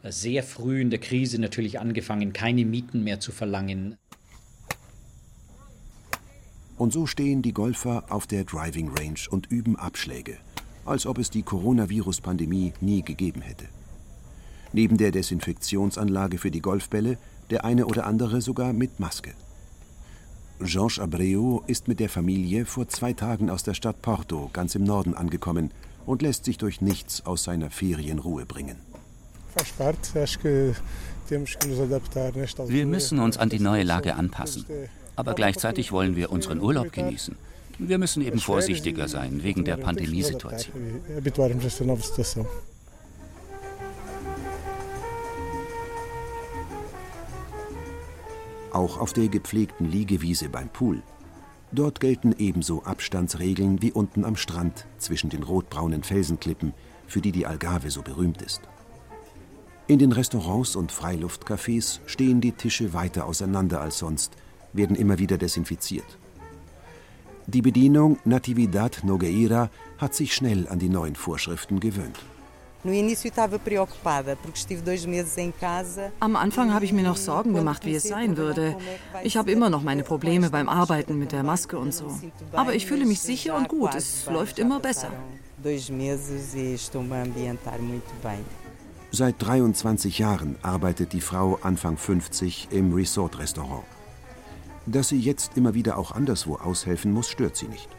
sehr 0.03 0.43
früh 0.43 0.81
in 0.81 0.89
der 0.89 0.99
Krise 0.99 1.39
natürlich 1.39 1.79
angefangen, 1.79 2.33
keine 2.33 2.65
Mieten 2.65 3.03
mehr 3.03 3.19
zu 3.19 3.31
verlangen. 3.31 3.97
Und 6.77 6.91
so 6.91 7.05
stehen 7.05 7.43
die 7.43 7.53
Golfer 7.53 8.05
auf 8.09 8.25
der 8.25 8.43
Driving 8.43 8.89
Range 8.89 9.19
und 9.29 9.51
üben 9.51 9.75
Abschläge, 9.75 10.37
als 10.83 11.05
ob 11.05 11.19
es 11.19 11.29
die 11.29 11.43
Coronavirus-Pandemie 11.43 12.73
nie 12.81 13.03
gegeben 13.03 13.41
hätte. 13.41 13.65
Neben 14.73 14.97
der 14.97 15.11
Desinfektionsanlage 15.11 16.39
für 16.39 16.49
die 16.49 16.61
Golfbälle 16.61 17.17
der 17.51 17.65
eine 17.65 17.85
oder 17.85 18.07
andere 18.07 18.41
sogar 18.41 18.73
mit 18.73 18.99
Maske. 18.99 19.33
Georges 20.59 20.99
Abreu 20.99 21.59
ist 21.67 21.87
mit 21.87 21.99
der 21.99 22.09
Familie 22.09 22.65
vor 22.65 22.87
zwei 22.87 23.13
Tagen 23.13 23.49
aus 23.49 23.63
der 23.63 23.73
Stadt 23.73 24.01
Porto 24.01 24.49
ganz 24.53 24.73
im 24.75 24.83
Norden 24.83 25.13
angekommen 25.13 25.71
und 26.05 26.21
lässt 26.21 26.45
sich 26.45 26.57
durch 26.57 26.81
nichts 26.81 27.25
aus 27.25 27.43
seiner 27.43 27.69
Ferienruhe 27.69 28.45
bringen. 28.45 28.77
Wir 32.67 32.85
müssen 32.85 33.19
uns 33.19 33.37
an 33.37 33.49
die 33.49 33.59
neue 33.59 33.83
Lage 33.83 34.15
anpassen. 34.15 34.65
Aber 35.15 35.33
gleichzeitig 35.33 35.91
wollen 35.91 36.15
wir 36.15 36.31
unseren 36.31 36.59
Urlaub 36.59 36.91
genießen. 36.91 37.35
Wir 37.79 37.97
müssen 37.97 38.21
eben 38.21 38.39
vorsichtiger 38.39 39.07
sein 39.07 39.43
wegen 39.43 39.65
der 39.65 39.77
Pandemiesituation. 39.77 41.01
Auch 48.71 48.99
auf 48.99 49.13
der 49.13 49.27
gepflegten 49.27 49.91
Liegewiese 49.91 50.47
beim 50.47 50.69
Pool. 50.69 51.01
Dort 51.73 51.99
gelten 51.99 52.35
ebenso 52.37 52.83
Abstandsregeln 52.83 53.81
wie 53.81 53.91
unten 53.91 54.25
am 54.25 54.35
Strand 54.35 54.85
zwischen 54.97 55.29
den 55.29 55.43
rotbraunen 55.43 56.03
Felsenklippen, 56.03 56.73
für 57.07 57.21
die 57.21 57.31
die 57.31 57.45
Algarve 57.45 57.91
so 57.91 58.01
berühmt 58.01 58.41
ist. 58.41 58.61
In 59.87 59.99
den 59.99 60.11
Restaurants 60.11 60.75
und 60.75 60.91
Freiluftcafés 60.91 61.99
stehen 62.05 62.39
die 62.39 62.53
Tische 62.53 62.93
weiter 62.93 63.25
auseinander 63.25 63.81
als 63.81 63.97
sonst, 63.97 64.33
werden 64.73 64.95
immer 64.95 65.19
wieder 65.19 65.37
desinfiziert. 65.37 66.17
Die 67.47 67.61
Bedienung 67.61 68.17
Natividad 68.23 69.03
Nogueira 69.03 69.69
hat 69.97 70.13
sich 70.15 70.33
schnell 70.33 70.67
an 70.69 70.79
die 70.79 70.89
neuen 70.89 71.15
Vorschriften 71.15 71.79
gewöhnt. 71.79 72.19
Am 76.19 76.35
Anfang 76.35 76.73
habe 76.73 76.85
ich 76.85 76.93
mir 76.93 77.03
noch 77.03 77.17
Sorgen 77.17 77.53
gemacht, 77.53 77.85
wie 77.85 77.93
es 77.93 78.03
sein 78.03 78.37
würde. 78.37 78.75
Ich 79.23 79.37
habe 79.37 79.51
immer 79.51 79.69
noch 79.69 79.83
meine 79.83 80.03
Probleme 80.03 80.49
beim 80.49 80.67
Arbeiten 80.67 81.19
mit 81.19 81.31
der 81.31 81.43
Maske 81.43 81.77
und 81.77 81.93
so. 81.93 82.11
Aber 82.53 82.73
ich 82.73 82.87
fühle 82.87 83.05
mich 83.05 83.19
sicher 83.19 83.55
und 83.55 83.67
gut. 83.67 83.93
Es 83.93 84.25
läuft 84.25 84.57
immer 84.57 84.79
besser. 84.79 85.11
Seit 89.13 89.35
23 89.39 90.19
Jahren 90.19 90.55
arbeitet 90.61 91.11
die 91.11 91.19
Frau 91.19 91.59
Anfang 91.61 91.97
50 91.97 92.69
im 92.71 92.93
Resort-Restaurant. 92.93 93.83
Dass 94.85 95.09
sie 95.09 95.19
jetzt 95.19 95.57
immer 95.57 95.73
wieder 95.73 95.97
auch 95.97 96.13
anderswo 96.13 96.55
aushelfen 96.55 97.11
muss, 97.11 97.27
stört 97.27 97.57
sie 97.57 97.67
nicht. 97.67 97.89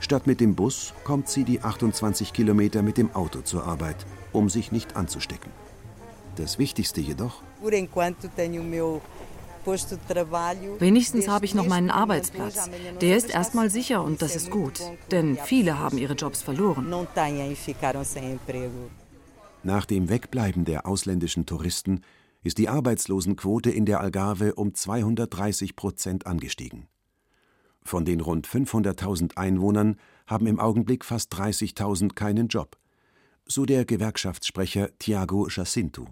Statt 0.00 0.26
mit 0.26 0.40
dem 0.40 0.54
Bus 0.54 0.94
kommt 1.04 1.28
sie 1.28 1.44
die 1.44 1.60
28 1.60 2.32
Kilometer 2.32 2.80
mit 2.80 2.96
dem 2.96 3.14
Auto 3.14 3.42
zur 3.42 3.64
Arbeit, 3.66 4.06
um 4.32 4.48
sich 4.48 4.72
nicht 4.72 4.96
anzustecken. 4.96 5.52
Das 6.36 6.58
Wichtigste 6.58 7.02
jedoch, 7.02 7.42
Wenigstens 10.80 11.28
habe 11.28 11.44
ich 11.44 11.54
noch 11.54 11.66
meinen 11.66 11.90
Arbeitsplatz. 11.90 12.70
Der 13.02 13.18
ist 13.18 13.28
erstmal 13.28 13.68
sicher 13.68 14.02
und 14.02 14.22
das 14.22 14.34
ist 14.34 14.50
gut, 14.50 14.80
denn 15.10 15.36
viele 15.44 15.78
haben 15.78 15.98
ihre 15.98 16.14
Jobs 16.14 16.40
verloren. 16.40 16.88
Nach 19.64 19.86
dem 19.86 20.08
Wegbleiben 20.08 20.64
der 20.64 20.86
ausländischen 20.86 21.46
Touristen 21.46 22.00
ist 22.42 22.58
die 22.58 22.68
Arbeitslosenquote 22.68 23.70
in 23.70 23.86
der 23.86 24.00
Algarve 24.00 24.56
um 24.56 24.74
230 24.74 25.76
Prozent 25.76 26.26
angestiegen. 26.26 26.88
Von 27.84 28.04
den 28.04 28.20
rund 28.20 28.48
500.000 28.48 29.36
Einwohnern 29.36 29.96
haben 30.26 30.46
im 30.46 30.58
Augenblick 30.58 31.04
fast 31.04 31.32
30.000 31.34 32.14
keinen 32.14 32.48
Job, 32.48 32.76
so 33.46 33.64
der 33.64 33.84
Gewerkschaftssprecher 33.84 34.90
Tiago 34.98 35.48
Jacinto. 35.48 36.08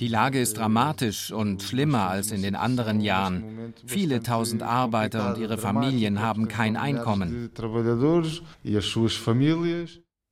Die 0.00 0.08
Lage 0.08 0.40
ist 0.40 0.56
dramatisch 0.56 1.30
und 1.30 1.62
schlimmer 1.62 2.08
als 2.08 2.32
in 2.32 2.40
den 2.40 2.54
anderen 2.54 3.02
Jahren. 3.02 3.74
Viele 3.86 4.22
tausend 4.22 4.62
Arbeiter 4.62 5.34
und 5.34 5.40
ihre 5.40 5.58
Familien 5.58 6.20
haben 6.20 6.48
kein 6.48 6.78
Einkommen. 6.78 7.50
E 8.64 8.78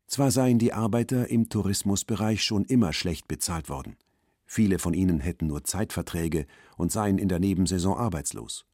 Zwar 0.07 0.31
seien 0.31 0.59
die 0.59 0.73
Arbeiter 0.73 1.29
im 1.29 1.51
Tourismusbereich 1.51 2.43
schon 2.43 2.65
immer 2.65 2.95
schlecht 2.95 3.29
bezahlt 3.29 3.69
worden. 3.69 3.97
Viele 4.47 4.79
von 4.79 4.95
ihnen 4.95 5.21
hätten 5.21 5.47
nur 5.47 5.65
Zeitverträge 5.65 6.47
und 6.79 6.91
seien 6.91 7.19
in 7.19 7.29
der 7.29 7.39
Nebensaison 7.39 7.99
arbeitslos. 7.99 8.65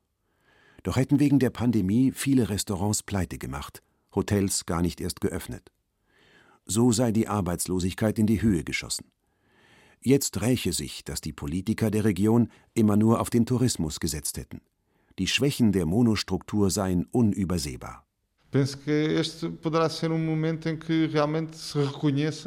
Doch 0.85 0.97
hätten 0.97 1.19
wegen 1.19 1.41
der 1.41 1.51
Pandemie 1.51 2.13
viele 2.13 2.49
Restaurants 2.49 3.03
pleite 3.03 3.39
gemacht, 3.39 3.83
Hotels 4.15 4.67
gar 4.67 4.83
nicht 4.83 5.01
erst 5.01 5.21
geöffnet. 5.21 5.73
So 6.71 6.93
sei 6.93 7.13
die 7.13 7.29
Arbeitslosigkeit 7.29 8.19
in 8.19 8.27
die 8.27 8.43
Höhe 8.43 8.63
geschossen. 8.63 9.07
Jetzt 10.03 10.43
räche 10.43 10.75
sich, 10.75 11.03
dass 11.03 11.23
die 11.23 11.33
Politiker 11.33 11.91
der 11.91 12.05
Region 12.05 12.51
immer 12.75 12.97
nur 12.97 13.21
auf 13.21 13.31
den 13.31 13.47
Tourismus 13.47 14.01
gesetzt 14.01 14.37
hätten. 14.37 14.61
Die 15.19 15.27
Schwächen 15.27 15.73
der 15.73 15.87
Monostruktur 15.87 16.71
seien 16.71 17.07
unübersehbar. 17.11 18.05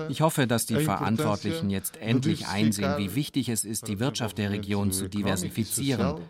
Ich 0.09 0.21
hoffe, 0.21 0.47
dass 0.47 0.65
die 0.65 0.75
Verantwortlichen 0.75 1.69
jetzt 1.69 1.97
endlich 1.97 2.47
einsehen, 2.47 2.97
wie 2.97 3.15
wichtig 3.15 3.49
es 3.49 3.65
ist, 3.65 3.87
die 3.87 3.99
Wirtschaft 3.99 4.37
der 4.37 4.51
Region 4.51 4.91
zu 4.91 5.09
diversifizieren 5.09 6.21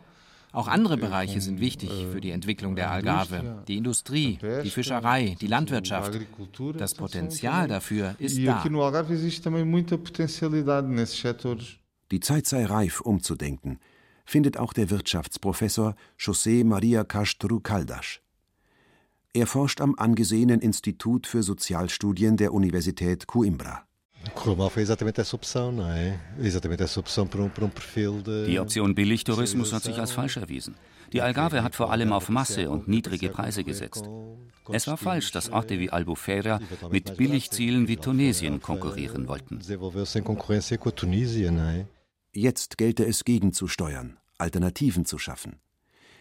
auch 0.51 0.67
andere 0.67 0.97
Bereiche 0.97 1.39
sind 1.39 1.59
wichtig 1.59 1.89
für 2.11 2.19
die 2.19 2.31
Entwicklung 2.31 2.75
der 2.75 2.91
Algarve. 2.91 3.63
Die 3.67 3.77
Industrie, 3.77 4.37
die 4.63 4.69
Fischerei, 4.69 5.37
die 5.39 5.47
Landwirtschaft. 5.47 6.19
Das 6.77 6.93
Potenzial 6.95 7.67
dafür 7.67 8.15
ist 8.19 8.37
da. 8.37 8.63
Die 12.11 12.19
Zeit 12.19 12.45
sei 12.45 12.65
reif, 12.65 12.99
umzudenken, 13.01 13.79
findet 14.25 14.57
auch 14.57 14.73
der 14.73 14.89
Wirtschaftsprofessor 14.89 15.95
José 16.19 16.65
Maria 16.65 17.05
Castro 17.05 17.59
Caldas. 17.61 18.19
Er 19.33 19.47
forscht 19.47 19.79
am 19.79 19.95
angesehenen 19.95 20.59
Institut 20.59 21.25
für 21.25 21.41
Sozialstudien 21.41 22.35
der 22.35 22.53
Universität 22.53 23.27
Coimbra. 23.27 23.85
Die 28.47 28.59
Option 28.59 28.95
Billigtourismus 28.95 29.73
hat 29.73 29.83
sich 29.83 29.97
als 29.97 30.11
falsch 30.11 30.37
erwiesen. 30.37 30.75
Die 31.13 31.21
Algarve 31.21 31.63
hat 31.63 31.75
vor 31.75 31.91
allem 31.91 32.13
auf 32.13 32.29
Masse 32.29 32.69
und 32.69 32.87
niedrige 32.87 33.29
Preise 33.29 33.63
gesetzt. 33.63 34.09
Es 34.71 34.87
war 34.87 34.97
falsch, 34.97 35.31
dass 35.31 35.49
Orte 35.49 35.79
wie 35.79 35.89
Albufeira 35.89 36.59
mit 36.89 37.17
Billigzielen 37.17 37.87
wie 37.87 37.97
Tunesien 37.97 38.61
konkurrieren 38.61 39.27
wollten. 39.27 39.59
Jetzt 42.33 42.77
gelte 42.77 43.05
es 43.05 43.25
gegenzusteuern, 43.25 44.17
Alternativen 44.37 45.05
zu 45.05 45.17
schaffen. 45.17 45.59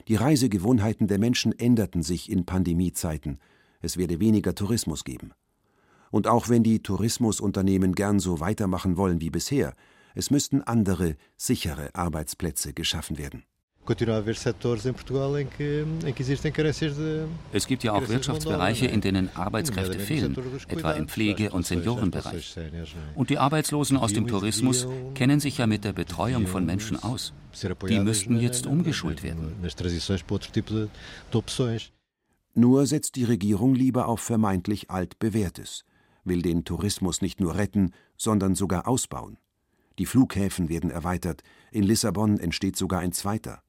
Die 0.08 0.16
Reisegewohnheiten 0.16 1.06
der 1.06 1.18
Menschen 1.18 1.56
änderten 1.56 2.02
sich 2.02 2.30
in 2.30 2.44
Pandemiezeiten. 2.44 3.38
Es 3.80 3.96
werde 3.96 4.18
weniger 4.18 4.54
Tourismus 4.54 5.04
geben. 5.04 5.32
Und 6.10 6.26
auch 6.26 6.48
wenn 6.48 6.62
die 6.62 6.82
Tourismusunternehmen 6.82 7.94
gern 7.94 8.18
so 8.18 8.40
weitermachen 8.40 8.96
wollen 8.96 9.20
wie 9.20 9.30
bisher, 9.30 9.74
es 10.14 10.30
müssten 10.30 10.62
andere, 10.62 11.16
sichere 11.36 11.94
Arbeitsplätze 11.94 12.72
geschaffen 12.72 13.16
werden. 13.16 13.44
Es 17.52 17.66
gibt 17.66 17.82
ja 17.82 17.92
auch 17.92 18.08
Wirtschaftsbereiche, 18.08 18.86
in 18.86 19.00
denen 19.00 19.34
Arbeitskräfte 19.34 19.98
fehlen, 19.98 20.36
etwa 20.68 20.92
im 20.92 21.08
Pflege- 21.08 21.50
und 21.50 21.66
Seniorenbereich. 21.66 22.56
Und 23.14 23.30
die 23.30 23.38
Arbeitslosen 23.38 23.96
aus 23.96 24.12
dem 24.12 24.26
Tourismus 24.26 24.86
kennen 25.14 25.40
sich 25.40 25.58
ja 25.58 25.66
mit 25.66 25.84
der 25.84 25.92
Betreuung 25.92 26.46
von 26.46 26.66
Menschen 26.66 27.02
aus. 27.02 27.32
Die 27.88 28.00
müssten 28.00 28.38
jetzt 28.38 28.66
umgeschult 28.66 29.22
werden. 29.22 29.54
Nur 32.54 32.86
setzt 32.86 33.16
die 33.16 33.24
Regierung 33.24 33.74
lieber 33.74 34.08
auf 34.08 34.20
vermeintlich 34.20 34.90
altbewährtes, 34.90 35.84
will 36.24 36.42
den 36.42 36.64
Tourismus 36.64 37.22
nicht 37.22 37.40
nur 37.40 37.56
retten, 37.56 37.92
sondern 38.16 38.54
sogar 38.54 38.86
ausbauen. 38.88 39.38
Die 39.98 40.06
Flughäfen 40.06 40.68
werden 40.68 40.90
erweitert, 40.90 41.42
in 41.72 41.82
Lissabon 41.82 42.38
entsteht 42.38 42.76
sogar 42.76 43.00
ein 43.00 43.12
zweiter. 43.12 43.62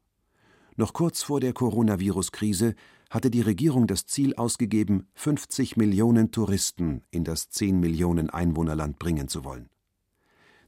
Noch 0.75 0.93
kurz 0.93 1.23
vor 1.23 1.39
der 1.39 1.53
Coronavirus-Krise 1.53 2.75
hatte 3.09 3.29
die 3.29 3.41
Regierung 3.41 3.87
das 3.87 4.05
Ziel 4.05 4.35
ausgegeben, 4.35 5.07
50 5.15 5.75
Millionen 5.75 6.31
Touristen 6.31 7.03
in 7.11 7.25
das 7.25 7.49
10 7.49 7.79
Millionen 7.79 8.29
Einwohnerland 8.29 8.97
bringen 8.97 9.27
zu 9.27 9.43
wollen. 9.43 9.69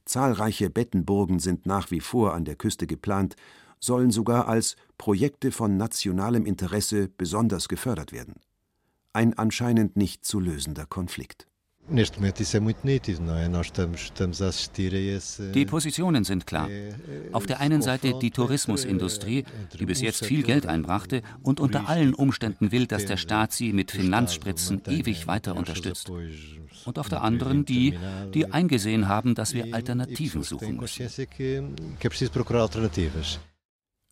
Zahlreiche 0.04 0.68
Bettenburgen 0.68 1.38
sind 1.38 1.64
nach 1.64 1.90
wie 1.90 2.00
vor 2.00 2.34
an 2.34 2.44
der 2.44 2.56
Küste 2.56 2.86
geplant, 2.86 3.36
sollen 3.80 4.10
sogar 4.10 4.48
als 4.48 4.76
Projekte 4.98 5.50
von 5.50 5.76
nationalem 5.78 6.44
Interesse 6.44 7.08
besonders 7.08 7.68
gefördert 7.68 8.12
werden. 8.12 8.34
Ein 9.14 9.38
anscheinend 9.38 9.96
nicht 9.96 10.24
zu 10.24 10.40
lösender 10.40 10.86
Konflikt. 10.86 11.46
Die 15.54 15.66
Positionen 15.66 16.24
sind 16.24 16.46
klar. 16.46 16.68
Auf 17.32 17.44
der 17.46 17.60
einen 17.60 17.82
Seite 17.82 18.14
die 18.18 18.30
Tourismusindustrie, 18.30 19.44
die 19.78 19.84
bis 19.84 20.00
jetzt 20.00 20.24
viel 20.24 20.42
Geld 20.44 20.66
einbrachte 20.66 21.20
und 21.42 21.60
unter 21.60 21.88
allen 21.88 22.14
Umständen 22.14 22.72
will, 22.72 22.86
dass 22.86 23.04
der 23.04 23.18
Staat 23.18 23.52
sie 23.52 23.74
mit 23.74 23.90
Finanzspritzen 23.90 24.80
ewig 24.88 25.26
weiter 25.26 25.56
unterstützt. 25.56 26.10
Und 26.86 26.98
auf 26.98 27.08
der 27.10 27.22
anderen 27.22 27.66
die, 27.66 27.98
die 28.32 28.50
eingesehen 28.50 29.08
haben, 29.08 29.34
dass 29.34 29.52
wir 29.52 29.74
Alternativen 29.74 30.42
suchen 30.42 30.78
müssen. 30.78 31.06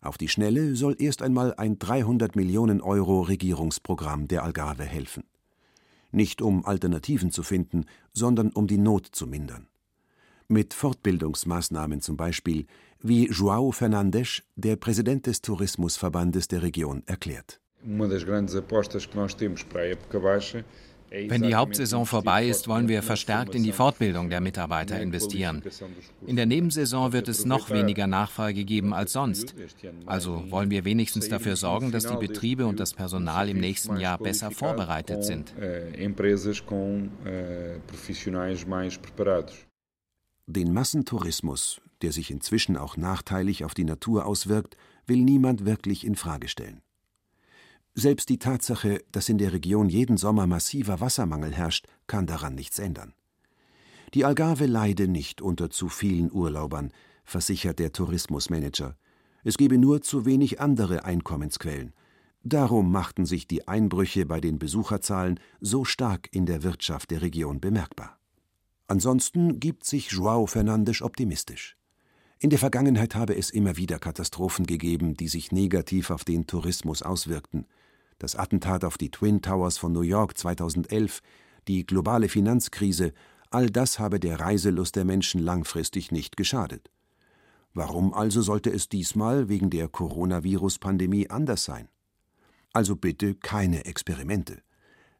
Auf 0.01 0.17
die 0.17 0.27
Schnelle 0.27 0.75
soll 0.75 0.95
erst 0.99 1.21
einmal 1.23 1.53
ein 1.55 1.79
300 1.79 2.35
Millionen 2.35 2.81
Euro 2.81 3.21
Regierungsprogramm 3.21 4.27
der 4.27 4.43
Algarve 4.43 4.83
helfen 4.83 5.23
nicht 6.13 6.41
um 6.41 6.65
Alternativen 6.65 7.31
zu 7.31 7.43
finden, 7.43 7.85
sondern 8.13 8.49
um 8.49 8.67
die 8.67 8.77
Not 8.77 9.07
zu 9.11 9.27
mindern. 9.27 9.67
Mit 10.47 10.73
Fortbildungsmaßnahmen 10.73 12.01
zum 12.01 12.17
Beispiel, 12.17 12.65
wie 12.99 13.29
João 13.29 13.73
Fernandes, 13.73 14.43
der 14.55 14.75
Präsident 14.75 15.25
des 15.25 15.41
Tourismusverbandes 15.41 16.47
der 16.47 16.61
Region, 16.61 17.03
erklärt. 17.05 17.59
Uma 17.83 18.07
das 18.07 18.25
grandes 18.25 18.55
apostas 18.55 19.05
que 19.05 19.17
nós 19.17 19.33
temos 19.33 19.63
para 19.63 19.81
a 19.81 19.87
época 19.87 20.19
wenn 21.13 21.43
die 21.43 21.55
Hauptsaison 21.55 22.05
vorbei 22.05 22.47
ist, 22.47 22.67
wollen 22.67 22.87
wir 22.87 23.03
verstärkt 23.03 23.55
in 23.55 23.63
die 23.63 23.71
Fortbildung 23.71 24.29
der 24.29 24.41
Mitarbeiter 24.41 24.99
investieren. 24.99 25.61
In 26.25 26.35
der 26.35 26.45
Nebensaison 26.45 27.13
wird 27.13 27.27
es 27.27 27.45
noch 27.45 27.69
weniger 27.69 28.07
Nachfrage 28.07 28.65
geben 28.65 28.93
als 28.93 29.13
sonst. 29.13 29.53
Also 30.05 30.49
wollen 30.49 30.71
wir 30.71 30.85
wenigstens 30.85 31.29
dafür 31.29 31.55
sorgen, 31.55 31.91
dass 31.91 32.07
die 32.07 32.17
Betriebe 32.17 32.65
und 32.65 32.79
das 32.79 32.93
Personal 32.93 33.49
im 33.49 33.59
nächsten 33.59 33.97
Jahr 33.97 34.17
besser 34.17 34.51
vorbereitet 34.51 35.23
sind. 35.23 35.53
Den 40.45 40.73
Massentourismus, 40.73 41.81
der 42.01 42.11
sich 42.11 42.31
inzwischen 42.31 42.75
auch 42.75 42.97
nachteilig 42.97 43.63
auf 43.63 43.73
die 43.73 43.85
Natur 43.85 44.25
auswirkt, 44.25 44.75
will 45.05 45.21
niemand 45.21 45.65
wirklich 45.65 46.05
in 46.05 46.15
Frage 46.15 46.47
stellen. 46.47 46.82
Selbst 47.95 48.29
die 48.29 48.39
Tatsache, 48.39 49.03
dass 49.11 49.29
in 49.29 49.37
der 49.37 49.53
Region 49.53 49.87
jeden 49.87 50.17
Sommer 50.17 50.47
massiver 50.47 50.99
Wassermangel 50.99 51.53
herrscht, 51.53 51.87
kann 52.07 52.25
daran 52.25 52.55
nichts 52.55 52.79
ändern. 52.79 53.13
Die 54.15 54.25
Algarve 54.25 54.65
leide 54.65 55.07
nicht 55.07 55.41
unter 55.41 55.69
zu 55.69 55.89
vielen 55.89 56.31
Urlaubern, 56.31 56.91
versichert 57.23 57.77
der 57.77 57.91
Tourismusmanager. 57.91 58.97
Es 59.43 59.57
gebe 59.57 59.77
nur 59.77 60.01
zu 60.01 60.25
wenig 60.25 60.59
andere 60.59 61.05
Einkommensquellen. 61.05 61.93
Darum 62.43 62.91
machten 62.91 63.27
sich 63.27 63.47
die 63.47 63.67
Einbrüche 63.67 64.25
bei 64.25 64.41
den 64.41 64.57
Besucherzahlen 64.57 65.39
so 65.61 65.85
stark 65.85 66.29
in 66.31 66.47
der 66.47 66.63
Wirtschaft 66.63 67.11
der 67.11 67.21
Region 67.21 67.59
bemerkbar. 67.59 68.17
Ansonsten 68.87 69.59
gibt 69.59 69.85
sich 69.85 70.09
João 70.09 70.47
Fernandes 70.47 71.01
optimistisch. 71.01 71.77
In 72.39 72.49
der 72.49 72.59
Vergangenheit 72.59 73.15
habe 73.15 73.37
es 73.37 73.51
immer 73.51 73.77
wieder 73.77 73.99
Katastrophen 73.99 74.65
gegeben, 74.65 75.13
die 75.13 75.27
sich 75.27 75.51
negativ 75.51 76.09
auf 76.09 76.25
den 76.25 76.47
Tourismus 76.47 77.01
auswirkten 77.01 77.67
das 78.19 78.35
Attentat 78.35 78.83
auf 78.83 78.97
die 78.97 79.11
Twin 79.11 79.41
Towers 79.41 79.77
von 79.77 79.91
New 79.91 80.01
York 80.01 80.37
2011, 80.37 81.21
die 81.67 81.85
globale 81.85 82.29
Finanzkrise, 82.29 83.13
all 83.49 83.69
das 83.69 83.99
habe 83.99 84.19
der 84.19 84.39
Reiselust 84.39 84.95
der 84.95 85.05
Menschen 85.05 85.41
langfristig 85.41 86.11
nicht 86.11 86.37
geschadet. 86.37 86.89
Warum 87.73 88.13
also 88.13 88.41
sollte 88.41 88.69
es 88.69 88.89
diesmal 88.89 89.49
wegen 89.49 89.69
der 89.69 89.87
Coronavirus-Pandemie 89.87 91.29
anders 91.29 91.63
sein? 91.63 91.89
Also 92.71 92.95
bitte 92.95 93.35
keine 93.35 93.85
Experimente. 93.85 94.61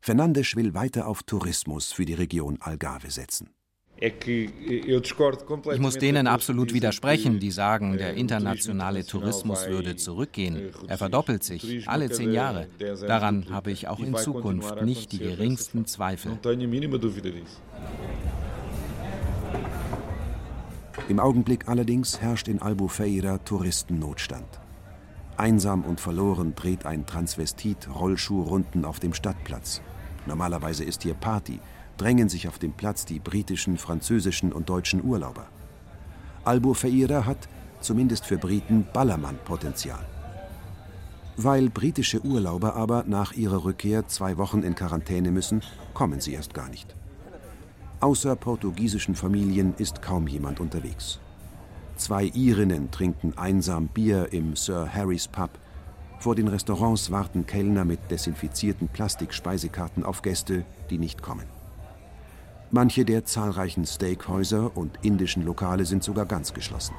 Fernandes 0.01 0.55
will 0.55 0.73
weiter 0.73 1.07
auf 1.07 1.23
Tourismus 1.23 1.91
für 1.91 2.05
die 2.05 2.13
Region 2.13 2.57
Algarve 2.61 3.09
setzen. 3.09 3.51
Ich 3.95 5.79
muss 5.79 5.97
denen 5.97 6.27
absolut 6.27 6.73
widersprechen, 6.73 7.39
die 7.39 7.51
sagen, 7.51 7.97
der 7.97 8.15
internationale 8.15 9.05
Tourismus 9.05 9.67
würde 9.67 9.95
zurückgehen. 9.95 10.73
Er 10.87 10.97
verdoppelt 10.97 11.43
sich 11.43 11.87
alle 11.87 12.09
zehn 12.09 12.33
Jahre. 12.33 12.67
Daran 13.07 13.45
habe 13.49 13.71
ich 13.71 13.87
auch 13.87 13.99
in 13.99 14.15
Zukunft 14.15 14.81
nicht 14.81 15.11
die 15.11 15.19
geringsten 15.19 15.85
Zweifel. 15.85 16.37
Im 21.09 21.19
Augenblick 21.19 21.67
allerdings 21.67 22.21
herrscht 22.21 22.47
in 22.47 22.61
Albufeira 22.61 23.37
Touristennotstand. 23.39 24.47
Einsam 25.37 25.83
und 25.83 25.99
verloren 25.99 26.55
dreht 26.55 26.85
ein 26.85 27.05
Transvestit 27.05 27.89
Rollschuhrunden 27.93 28.85
auf 28.85 28.99
dem 28.99 29.13
Stadtplatz. 29.13 29.81
Normalerweise 30.25 30.83
ist 30.83 31.03
hier 31.03 31.15
Party, 31.15 31.59
drängen 31.97 32.29
sich 32.29 32.47
auf 32.47 32.59
den 32.59 32.73
Platz 32.73 33.05
die 33.05 33.19
britischen, 33.19 33.77
französischen 33.77 34.51
und 34.51 34.69
deutschen 34.69 35.03
Urlauber. 35.03 35.47
Albufeira 36.45 37.25
hat, 37.25 37.47
zumindest 37.81 38.25
für 38.25 38.37
Briten, 38.37 38.85
Ballermann-Potenzial. 38.93 40.05
Weil 41.37 41.69
britische 41.69 42.23
Urlauber 42.23 42.75
aber 42.75 43.05
nach 43.07 43.33
ihrer 43.33 43.63
Rückkehr 43.63 44.07
zwei 44.07 44.37
Wochen 44.37 44.61
in 44.61 44.75
Quarantäne 44.75 45.31
müssen, 45.31 45.61
kommen 45.93 46.19
sie 46.19 46.33
erst 46.33 46.53
gar 46.53 46.69
nicht. 46.69 46.95
Außer 48.01 48.35
portugiesischen 48.35 49.15
Familien 49.15 49.73
ist 49.77 50.01
kaum 50.01 50.27
jemand 50.27 50.59
unterwegs. 50.59 51.19
Zwei 51.95 52.25
Irinnen 52.25 52.91
trinken 52.91 53.37
einsam 53.37 53.87
Bier 53.87 54.33
im 54.33 54.55
Sir 54.55 54.93
Harrys 54.93 55.27
Pub. 55.27 55.51
Vor 56.19 56.35
den 56.35 56.47
Restaurants 56.47 57.11
warten 57.11 57.45
Kellner 57.45 57.85
mit 57.85 57.99
desinfizierten 58.11 58.87
Plastikspeisekarten 58.89 60.03
auf 60.03 60.21
Gäste, 60.21 60.65
die 60.89 60.97
nicht 60.97 61.21
kommen. 61.21 61.45
Manche 62.75 63.05
der 63.05 63.23
zahlreichen 63.23 63.85
Steakhäuser 63.85 64.75
und 64.75 64.97
indischen 65.03 65.45
Lokale 65.45 65.85
sind 65.85 66.03
sogar 66.03 66.25
ganz 66.25 66.55
geschlossen. 66.55 66.95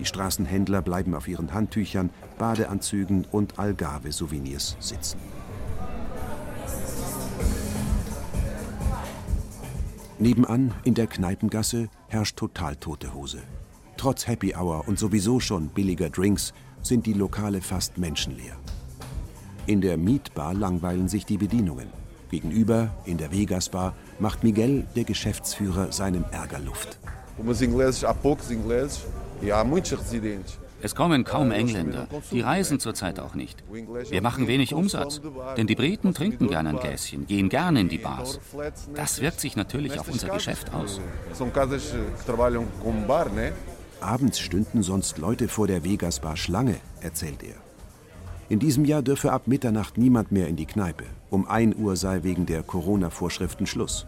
Die 0.00 0.04
Straßenhändler 0.04 0.82
bleiben 0.82 1.14
auf 1.14 1.28
ihren 1.28 1.54
Handtüchern, 1.54 2.10
Badeanzügen 2.38 3.24
und 3.30 3.56
Algarve-Souvenirs 3.56 4.76
sitzen. 4.80 5.20
Nebenan, 10.18 10.74
in 10.82 10.94
der 10.94 11.06
Kneipengasse, 11.06 11.88
herrscht 12.08 12.36
total 12.36 12.74
tote 12.74 13.14
Hose. 13.14 13.44
Trotz 13.96 14.26
Happy 14.26 14.56
Hour 14.56 14.88
und 14.88 14.98
sowieso 14.98 15.38
schon 15.38 15.68
billiger 15.68 16.10
Drinks 16.10 16.52
sind 16.82 17.06
die 17.06 17.12
Lokale 17.12 17.60
fast 17.60 17.96
menschenleer. 17.96 18.56
In 19.66 19.80
der 19.80 19.96
Mietbar 19.98 20.52
langweilen 20.52 21.06
sich 21.06 21.24
die 21.24 21.38
Bedienungen. 21.38 22.03
Gegenüber, 22.34 22.90
in 23.04 23.16
der 23.16 23.30
Vegas 23.30 23.68
Bar, 23.68 23.94
macht 24.18 24.42
Miguel, 24.42 24.84
der 24.96 25.04
Geschäftsführer, 25.04 25.92
seinem 25.92 26.24
Ärger 26.32 26.58
Luft. 26.58 26.98
Es 30.82 30.94
kommen 30.96 31.22
kaum 31.22 31.52
Engländer. 31.52 32.08
Die 32.32 32.40
reisen 32.40 32.80
zurzeit 32.80 33.20
auch 33.20 33.36
nicht. 33.36 33.62
Wir 34.10 34.20
machen 34.20 34.48
wenig 34.48 34.74
Umsatz, 34.74 35.20
denn 35.56 35.68
die 35.68 35.76
Briten 35.76 36.12
trinken 36.12 36.48
gerne 36.48 36.70
ein 36.70 36.80
Gäschen, 36.80 37.28
gehen 37.28 37.48
gerne 37.48 37.78
in 37.82 37.88
die 37.88 37.98
Bars. 37.98 38.40
Das 38.96 39.20
wirkt 39.20 39.38
sich 39.38 39.54
natürlich 39.54 40.00
auf 40.00 40.08
unser 40.08 40.30
Geschäft 40.30 40.74
aus. 40.74 41.00
Abends 44.00 44.40
stünden 44.40 44.82
sonst 44.82 45.18
Leute 45.18 45.46
vor 45.46 45.68
der 45.68 45.84
Vegas 45.84 46.18
Bar 46.18 46.36
Schlange, 46.36 46.78
erzählt 47.00 47.44
er. 47.44 47.64
In 48.48 48.58
diesem 48.58 48.84
Jahr 48.84 49.02
dürfe 49.02 49.32
ab 49.32 49.46
Mitternacht 49.46 49.96
niemand 49.96 50.30
mehr 50.30 50.48
in 50.48 50.56
die 50.56 50.66
Kneipe. 50.66 51.04
Um 51.34 51.48
1 51.48 51.74
Uhr 51.74 51.96
sei 51.96 52.22
wegen 52.22 52.46
der 52.46 52.62
Corona-Vorschriften 52.62 53.66
Schluss. 53.66 54.06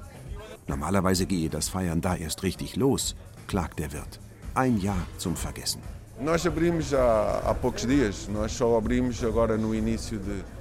Normalerweise 0.69 1.27
gehe 1.27 1.49
das 1.51 1.69
Feiern 1.69 2.01
da 2.01 2.15
erst 2.15 2.45
richtig 2.45 2.77
los, 2.77 3.17
klagt 3.49 3.81
der 3.81 3.93
Wirt. 3.93 4.21
Ein 4.55 4.79
Jahr 4.79 5.05
zum 5.19 5.35
Vergessen. 5.35 5.83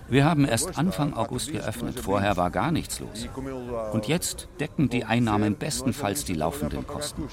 Wir 0.10 0.26
haben 0.26 0.46
erst 0.46 0.76
Anfang 0.80 1.14
August 1.14 1.52
geöffnet, 1.52 2.00
vorher 2.00 2.36
war 2.36 2.50
gar 2.50 2.72
nichts 2.72 3.00
los. 3.00 3.30
Und 3.94 4.08
jetzt 4.08 4.48
decken 4.60 4.90
die 4.90 5.06
Einnahmen 5.06 5.58
bestenfalls 5.58 6.26
die 6.26 6.34
laufenden 6.34 6.88
Kosten. 6.88 7.28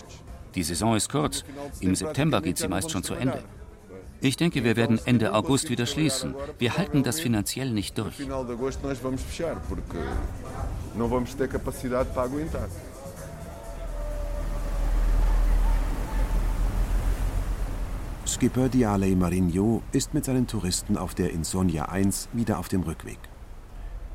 Die 0.54 0.62
Saison 0.62 0.94
ist 0.94 1.10
kurz, 1.10 1.42
im 1.80 1.94
September 1.94 2.42
geht 2.42 2.58
sie 2.58 2.68
meist 2.68 2.90
schon 2.90 3.02
zu 3.02 3.14
Ende. 3.14 3.42
Ich 4.24 4.36
denke, 4.36 4.62
wir 4.62 4.76
werden 4.76 5.00
Ende 5.04 5.34
August 5.34 5.68
wieder 5.68 5.84
schließen. 5.84 6.36
Wir 6.60 6.78
halten 6.78 7.02
das 7.02 7.18
finanziell 7.18 7.72
nicht 7.72 7.98
durch. 7.98 8.14
Skipper 18.24 18.68
Dialey 18.68 19.16
Marinho 19.16 19.82
ist 19.90 20.14
mit 20.14 20.24
seinen 20.24 20.46
Touristen 20.46 20.96
auf 20.96 21.16
der 21.16 21.32
Insonja 21.32 21.86
1 21.86 22.28
wieder 22.32 22.60
auf 22.60 22.68
dem 22.68 22.84
Rückweg. 22.84 23.18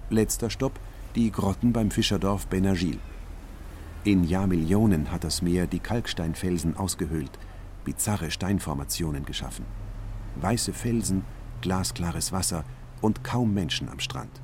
Letzter 0.09 0.49
Stopp 0.49 0.79
die 1.15 1.31
Grotten 1.31 1.73
beim 1.73 1.91
Fischerdorf 1.91 2.47
Benagil. 2.47 2.99
In 4.05 4.23
Jahrmillionen 4.23 5.11
hat 5.11 5.25
das 5.25 5.41
Meer 5.41 5.67
die 5.67 5.79
Kalksteinfelsen 5.79 6.77
ausgehöhlt, 6.77 7.31
bizarre 7.83 8.31
Steinformationen 8.31 9.25
geschaffen 9.25 9.65
weiße 10.41 10.73
Felsen, 10.73 11.23
glasklares 11.61 12.31
Wasser 12.31 12.63
und 13.01 13.23
kaum 13.23 13.53
Menschen 13.53 13.89
am 13.89 13.99
Strand. 13.99 14.41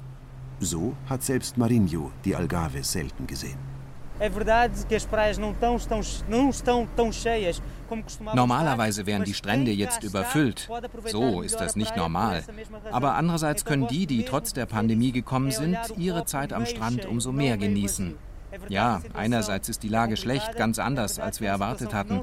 So 0.60 0.96
hat 1.10 1.24
selbst 1.24 1.58
Marinho 1.58 2.12
die 2.26 2.36
Algarve 2.36 2.84
selten 2.84 3.28
gesehen. 3.28 3.58
Normalerweise 8.34 9.06
wären 9.06 9.24
die 9.24 9.34
Strände 9.34 9.72
jetzt 9.72 10.04
überfüllt. 10.04 10.70
So 11.06 11.42
ist 11.42 11.60
das 11.60 11.76
nicht 11.76 11.98
normal. 11.98 12.44
Aber 12.92 13.16
andererseits 13.16 13.66
können 13.66 13.88
die, 13.88 14.06
die 14.06 14.24
trotz 14.24 14.54
der 14.54 14.66
Pandemie 14.66 15.12
gekommen 15.12 15.52
sind, 15.52 15.78
ihre 15.98 16.26
Zeit 16.26 16.54
am 16.54 16.66
Strand 16.66 17.06
umso 17.06 17.32
mehr 17.32 17.58
genießen. 17.58 18.16
Ja, 18.70 19.02
einerseits 19.14 19.70
ist 19.70 19.84
die 19.84 19.90
Lage 19.90 20.18
schlecht, 20.18 20.56
ganz 20.56 20.80
anders, 20.80 21.20
als 21.20 21.42
wir 21.42 21.50
erwartet 21.50 21.94
hatten. 21.94 22.22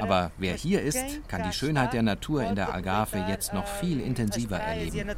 Aber 0.00 0.30
wer 0.38 0.54
hier 0.54 0.82
ist, 0.82 1.04
kann 1.28 1.42
die 1.42 1.52
Schönheit 1.52 1.92
der 1.92 2.02
Natur 2.02 2.42
in 2.42 2.54
der 2.54 2.72
Algarve 2.72 3.24
jetzt 3.28 3.52
noch 3.52 3.66
viel 3.66 4.00
intensiver 4.00 4.58
erleben. 4.58 5.10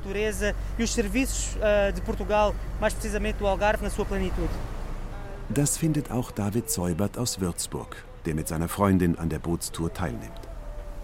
Das 5.49 5.77
findet 5.77 6.11
auch 6.11 6.33
David 6.33 6.71
Zeubert 6.71 7.19
aus 7.19 7.41
Würzburg, 7.41 7.97
der 8.25 8.35
mit 8.35 8.49
seiner 8.49 8.69
Freundin 8.69 9.17
an 9.17 9.29
der 9.29 9.39
Bootstour 9.39 9.93
teilnimmt. 9.93 10.33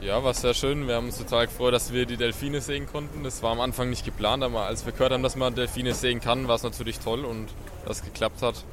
Ja, 0.00 0.24
war 0.24 0.34
sehr 0.34 0.52
schön. 0.52 0.88
Wir 0.88 0.96
haben 0.96 1.06
uns 1.06 1.18
total 1.18 1.46
gefreut, 1.46 1.72
dass 1.72 1.92
wir 1.92 2.06
die 2.06 2.16
Delfine 2.16 2.60
sehen 2.60 2.88
konnten. 2.88 3.22
Das 3.22 3.40
war 3.44 3.52
am 3.52 3.60
Anfang 3.60 3.88
nicht 3.88 4.04
geplant, 4.04 4.42
aber 4.42 4.66
als 4.66 4.84
wir 4.84 4.92
gehört 4.92 5.12
haben, 5.12 5.22
dass 5.22 5.36
man 5.36 5.54
Delfine 5.54 5.94
sehen 5.94 6.20
kann, 6.20 6.48
war 6.48 6.56
es 6.56 6.64
natürlich 6.64 6.98
toll 6.98 7.24
und 7.24 7.46
dass 7.86 7.98
es 7.98 8.04
geklappt 8.04 8.42
hat 8.42 8.64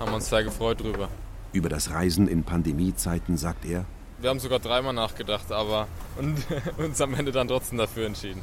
haben 0.00 0.12
uns 0.14 0.28
sehr 0.28 0.44
gefreut 0.44 0.80
drüber. 0.80 1.08
Über 1.52 1.68
das 1.68 1.90
Reisen 1.90 2.28
in 2.28 2.44
Pandemiezeiten 2.44 3.36
sagt 3.36 3.64
er, 3.64 3.84
wir 4.22 4.30
haben 4.30 4.38
sogar 4.38 4.60
dreimal 4.60 4.92
nachgedacht, 4.92 5.50
aber 5.50 5.88
und 6.16 6.36
uns 6.78 7.00
am 7.00 7.14
Ende 7.14 7.32
dann 7.32 7.48
trotzdem 7.48 7.78
dafür 7.78 8.06
entschieden. 8.06 8.40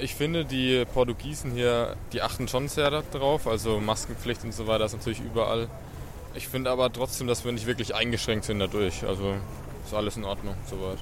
Ich 0.00 0.14
finde, 0.14 0.44
die 0.44 0.84
Portugiesen 0.92 1.52
hier, 1.52 1.96
die 2.12 2.20
achten 2.20 2.48
schon 2.48 2.68
sehr 2.68 2.90
darauf, 2.90 3.46
also 3.46 3.80
Maskenpflicht 3.80 4.44
und 4.44 4.52
so 4.52 4.66
weiter 4.66 4.84
ist 4.84 4.92
natürlich 4.92 5.20
überall. 5.20 5.68
Ich 6.34 6.48
finde 6.48 6.70
aber 6.70 6.92
trotzdem, 6.92 7.26
dass 7.26 7.46
wir 7.46 7.52
nicht 7.52 7.66
wirklich 7.66 7.94
eingeschränkt 7.94 8.44
sind 8.44 8.58
dadurch. 8.58 9.04
Also 9.06 9.36
ist 9.86 9.94
alles 9.94 10.18
in 10.18 10.24
Ordnung 10.24 10.54
soweit. 10.68 10.98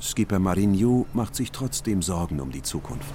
Skipper 0.00 0.38
Marinho 0.38 1.06
macht 1.14 1.34
sich 1.34 1.50
trotzdem 1.50 2.02
Sorgen 2.02 2.40
um 2.40 2.52
die 2.52 2.62
Zukunft. 2.62 3.14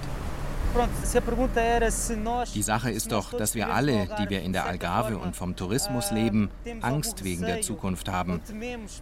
Die 2.54 2.62
Sache 2.62 2.90
ist 2.90 3.12
doch, 3.12 3.32
dass 3.32 3.54
wir 3.54 3.72
alle, 3.72 4.08
die 4.18 4.28
wir 4.28 4.42
in 4.42 4.52
der 4.52 4.66
Algarve 4.66 5.18
und 5.18 5.36
vom 5.36 5.54
Tourismus 5.54 6.10
leben, 6.10 6.50
Angst 6.80 7.22
wegen 7.22 7.42
der 7.42 7.60
Zukunft 7.60 8.08
haben. 8.08 8.40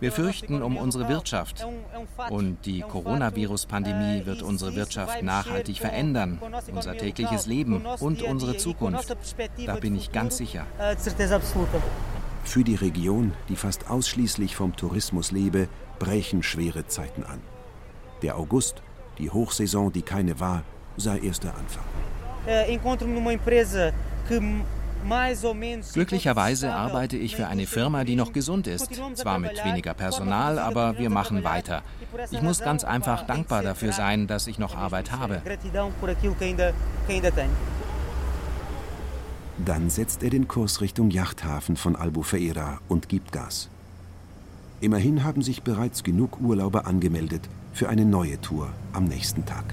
Wir 0.00 0.12
fürchten 0.12 0.62
um 0.62 0.76
unsere 0.76 1.08
Wirtschaft. 1.08 1.66
Und 2.28 2.66
die 2.66 2.80
Coronavirus-Pandemie 2.80 4.26
wird 4.26 4.42
unsere 4.42 4.74
Wirtschaft 4.74 5.22
nachhaltig 5.22 5.78
verändern, 5.78 6.40
unser 6.72 6.96
tägliches 6.96 7.46
Leben 7.46 7.84
und 8.00 8.22
unsere 8.22 8.56
Zukunft. 8.56 9.16
Da 9.64 9.76
bin 9.76 9.96
ich 9.96 10.12
ganz 10.12 10.36
sicher. 10.36 10.66
Für 12.44 12.64
die 12.64 12.74
Region, 12.74 13.32
die 13.48 13.56
fast 13.56 13.88
ausschließlich 13.88 14.56
vom 14.56 14.76
Tourismus 14.76 15.30
lebe, 15.30 15.68
brechen 15.98 16.42
schwere 16.42 16.86
Zeiten 16.86 17.22
an. 17.22 17.40
Der 18.22 18.36
August, 18.36 18.82
die 19.18 19.30
Hochsaison, 19.30 19.92
die 19.92 20.02
keine 20.02 20.40
war, 20.40 20.64
sei 20.96 21.18
erst 21.18 21.44
der 21.44 21.54
Anfang. 21.54 21.84
Glücklicherweise 25.92 26.72
arbeite 26.72 27.16
ich 27.16 27.36
für 27.36 27.46
eine 27.48 27.66
Firma, 27.66 28.04
die 28.04 28.14
noch 28.14 28.32
gesund 28.32 28.66
ist. 28.66 28.88
Zwar 29.14 29.38
mit 29.38 29.64
weniger 29.64 29.94
Personal, 29.94 30.58
aber 30.58 30.98
wir 30.98 31.10
machen 31.10 31.44
weiter. 31.44 31.82
Ich 32.30 32.42
muss 32.42 32.60
ganz 32.60 32.84
einfach 32.84 33.26
dankbar 33.26 33.62
dafür 33.62 33.92
sein, 33.92 34.26
dass 34.26 34.46
ich 34.46 34.58
noch 34.58 34.76
Arbeit 34.76 35.10
habe. 35.12 35.42
Dann 39.64 39.90
setzt 39.90 40.22
er 40.22 40.30
den 40.30 40.48
Kurs 40.48 40.80
Richtung 40.80 41.10
Yachthafen 41.10 41.76
von 41.76 41.96
Albufeira 41.96 42.80
und 42.88 43.08
gibt 43.08 43.32
Gas. 43.32 43.68
Immerhin 44.80 45.22
haben 45.22 45.42
sich 45.42 45.62
bereits 45.62 46.02
genug 46.02 46.40
Urlauber 46.40 46.86
angemeldet 46.86 47.48
für 47.72 47.88
eine 47.88 48.04
neue 48.04 48.40
Tour 48.40 48.70
am 48.92 49.04
nächsten 49.04 49.44
Tag. 49.46 49.64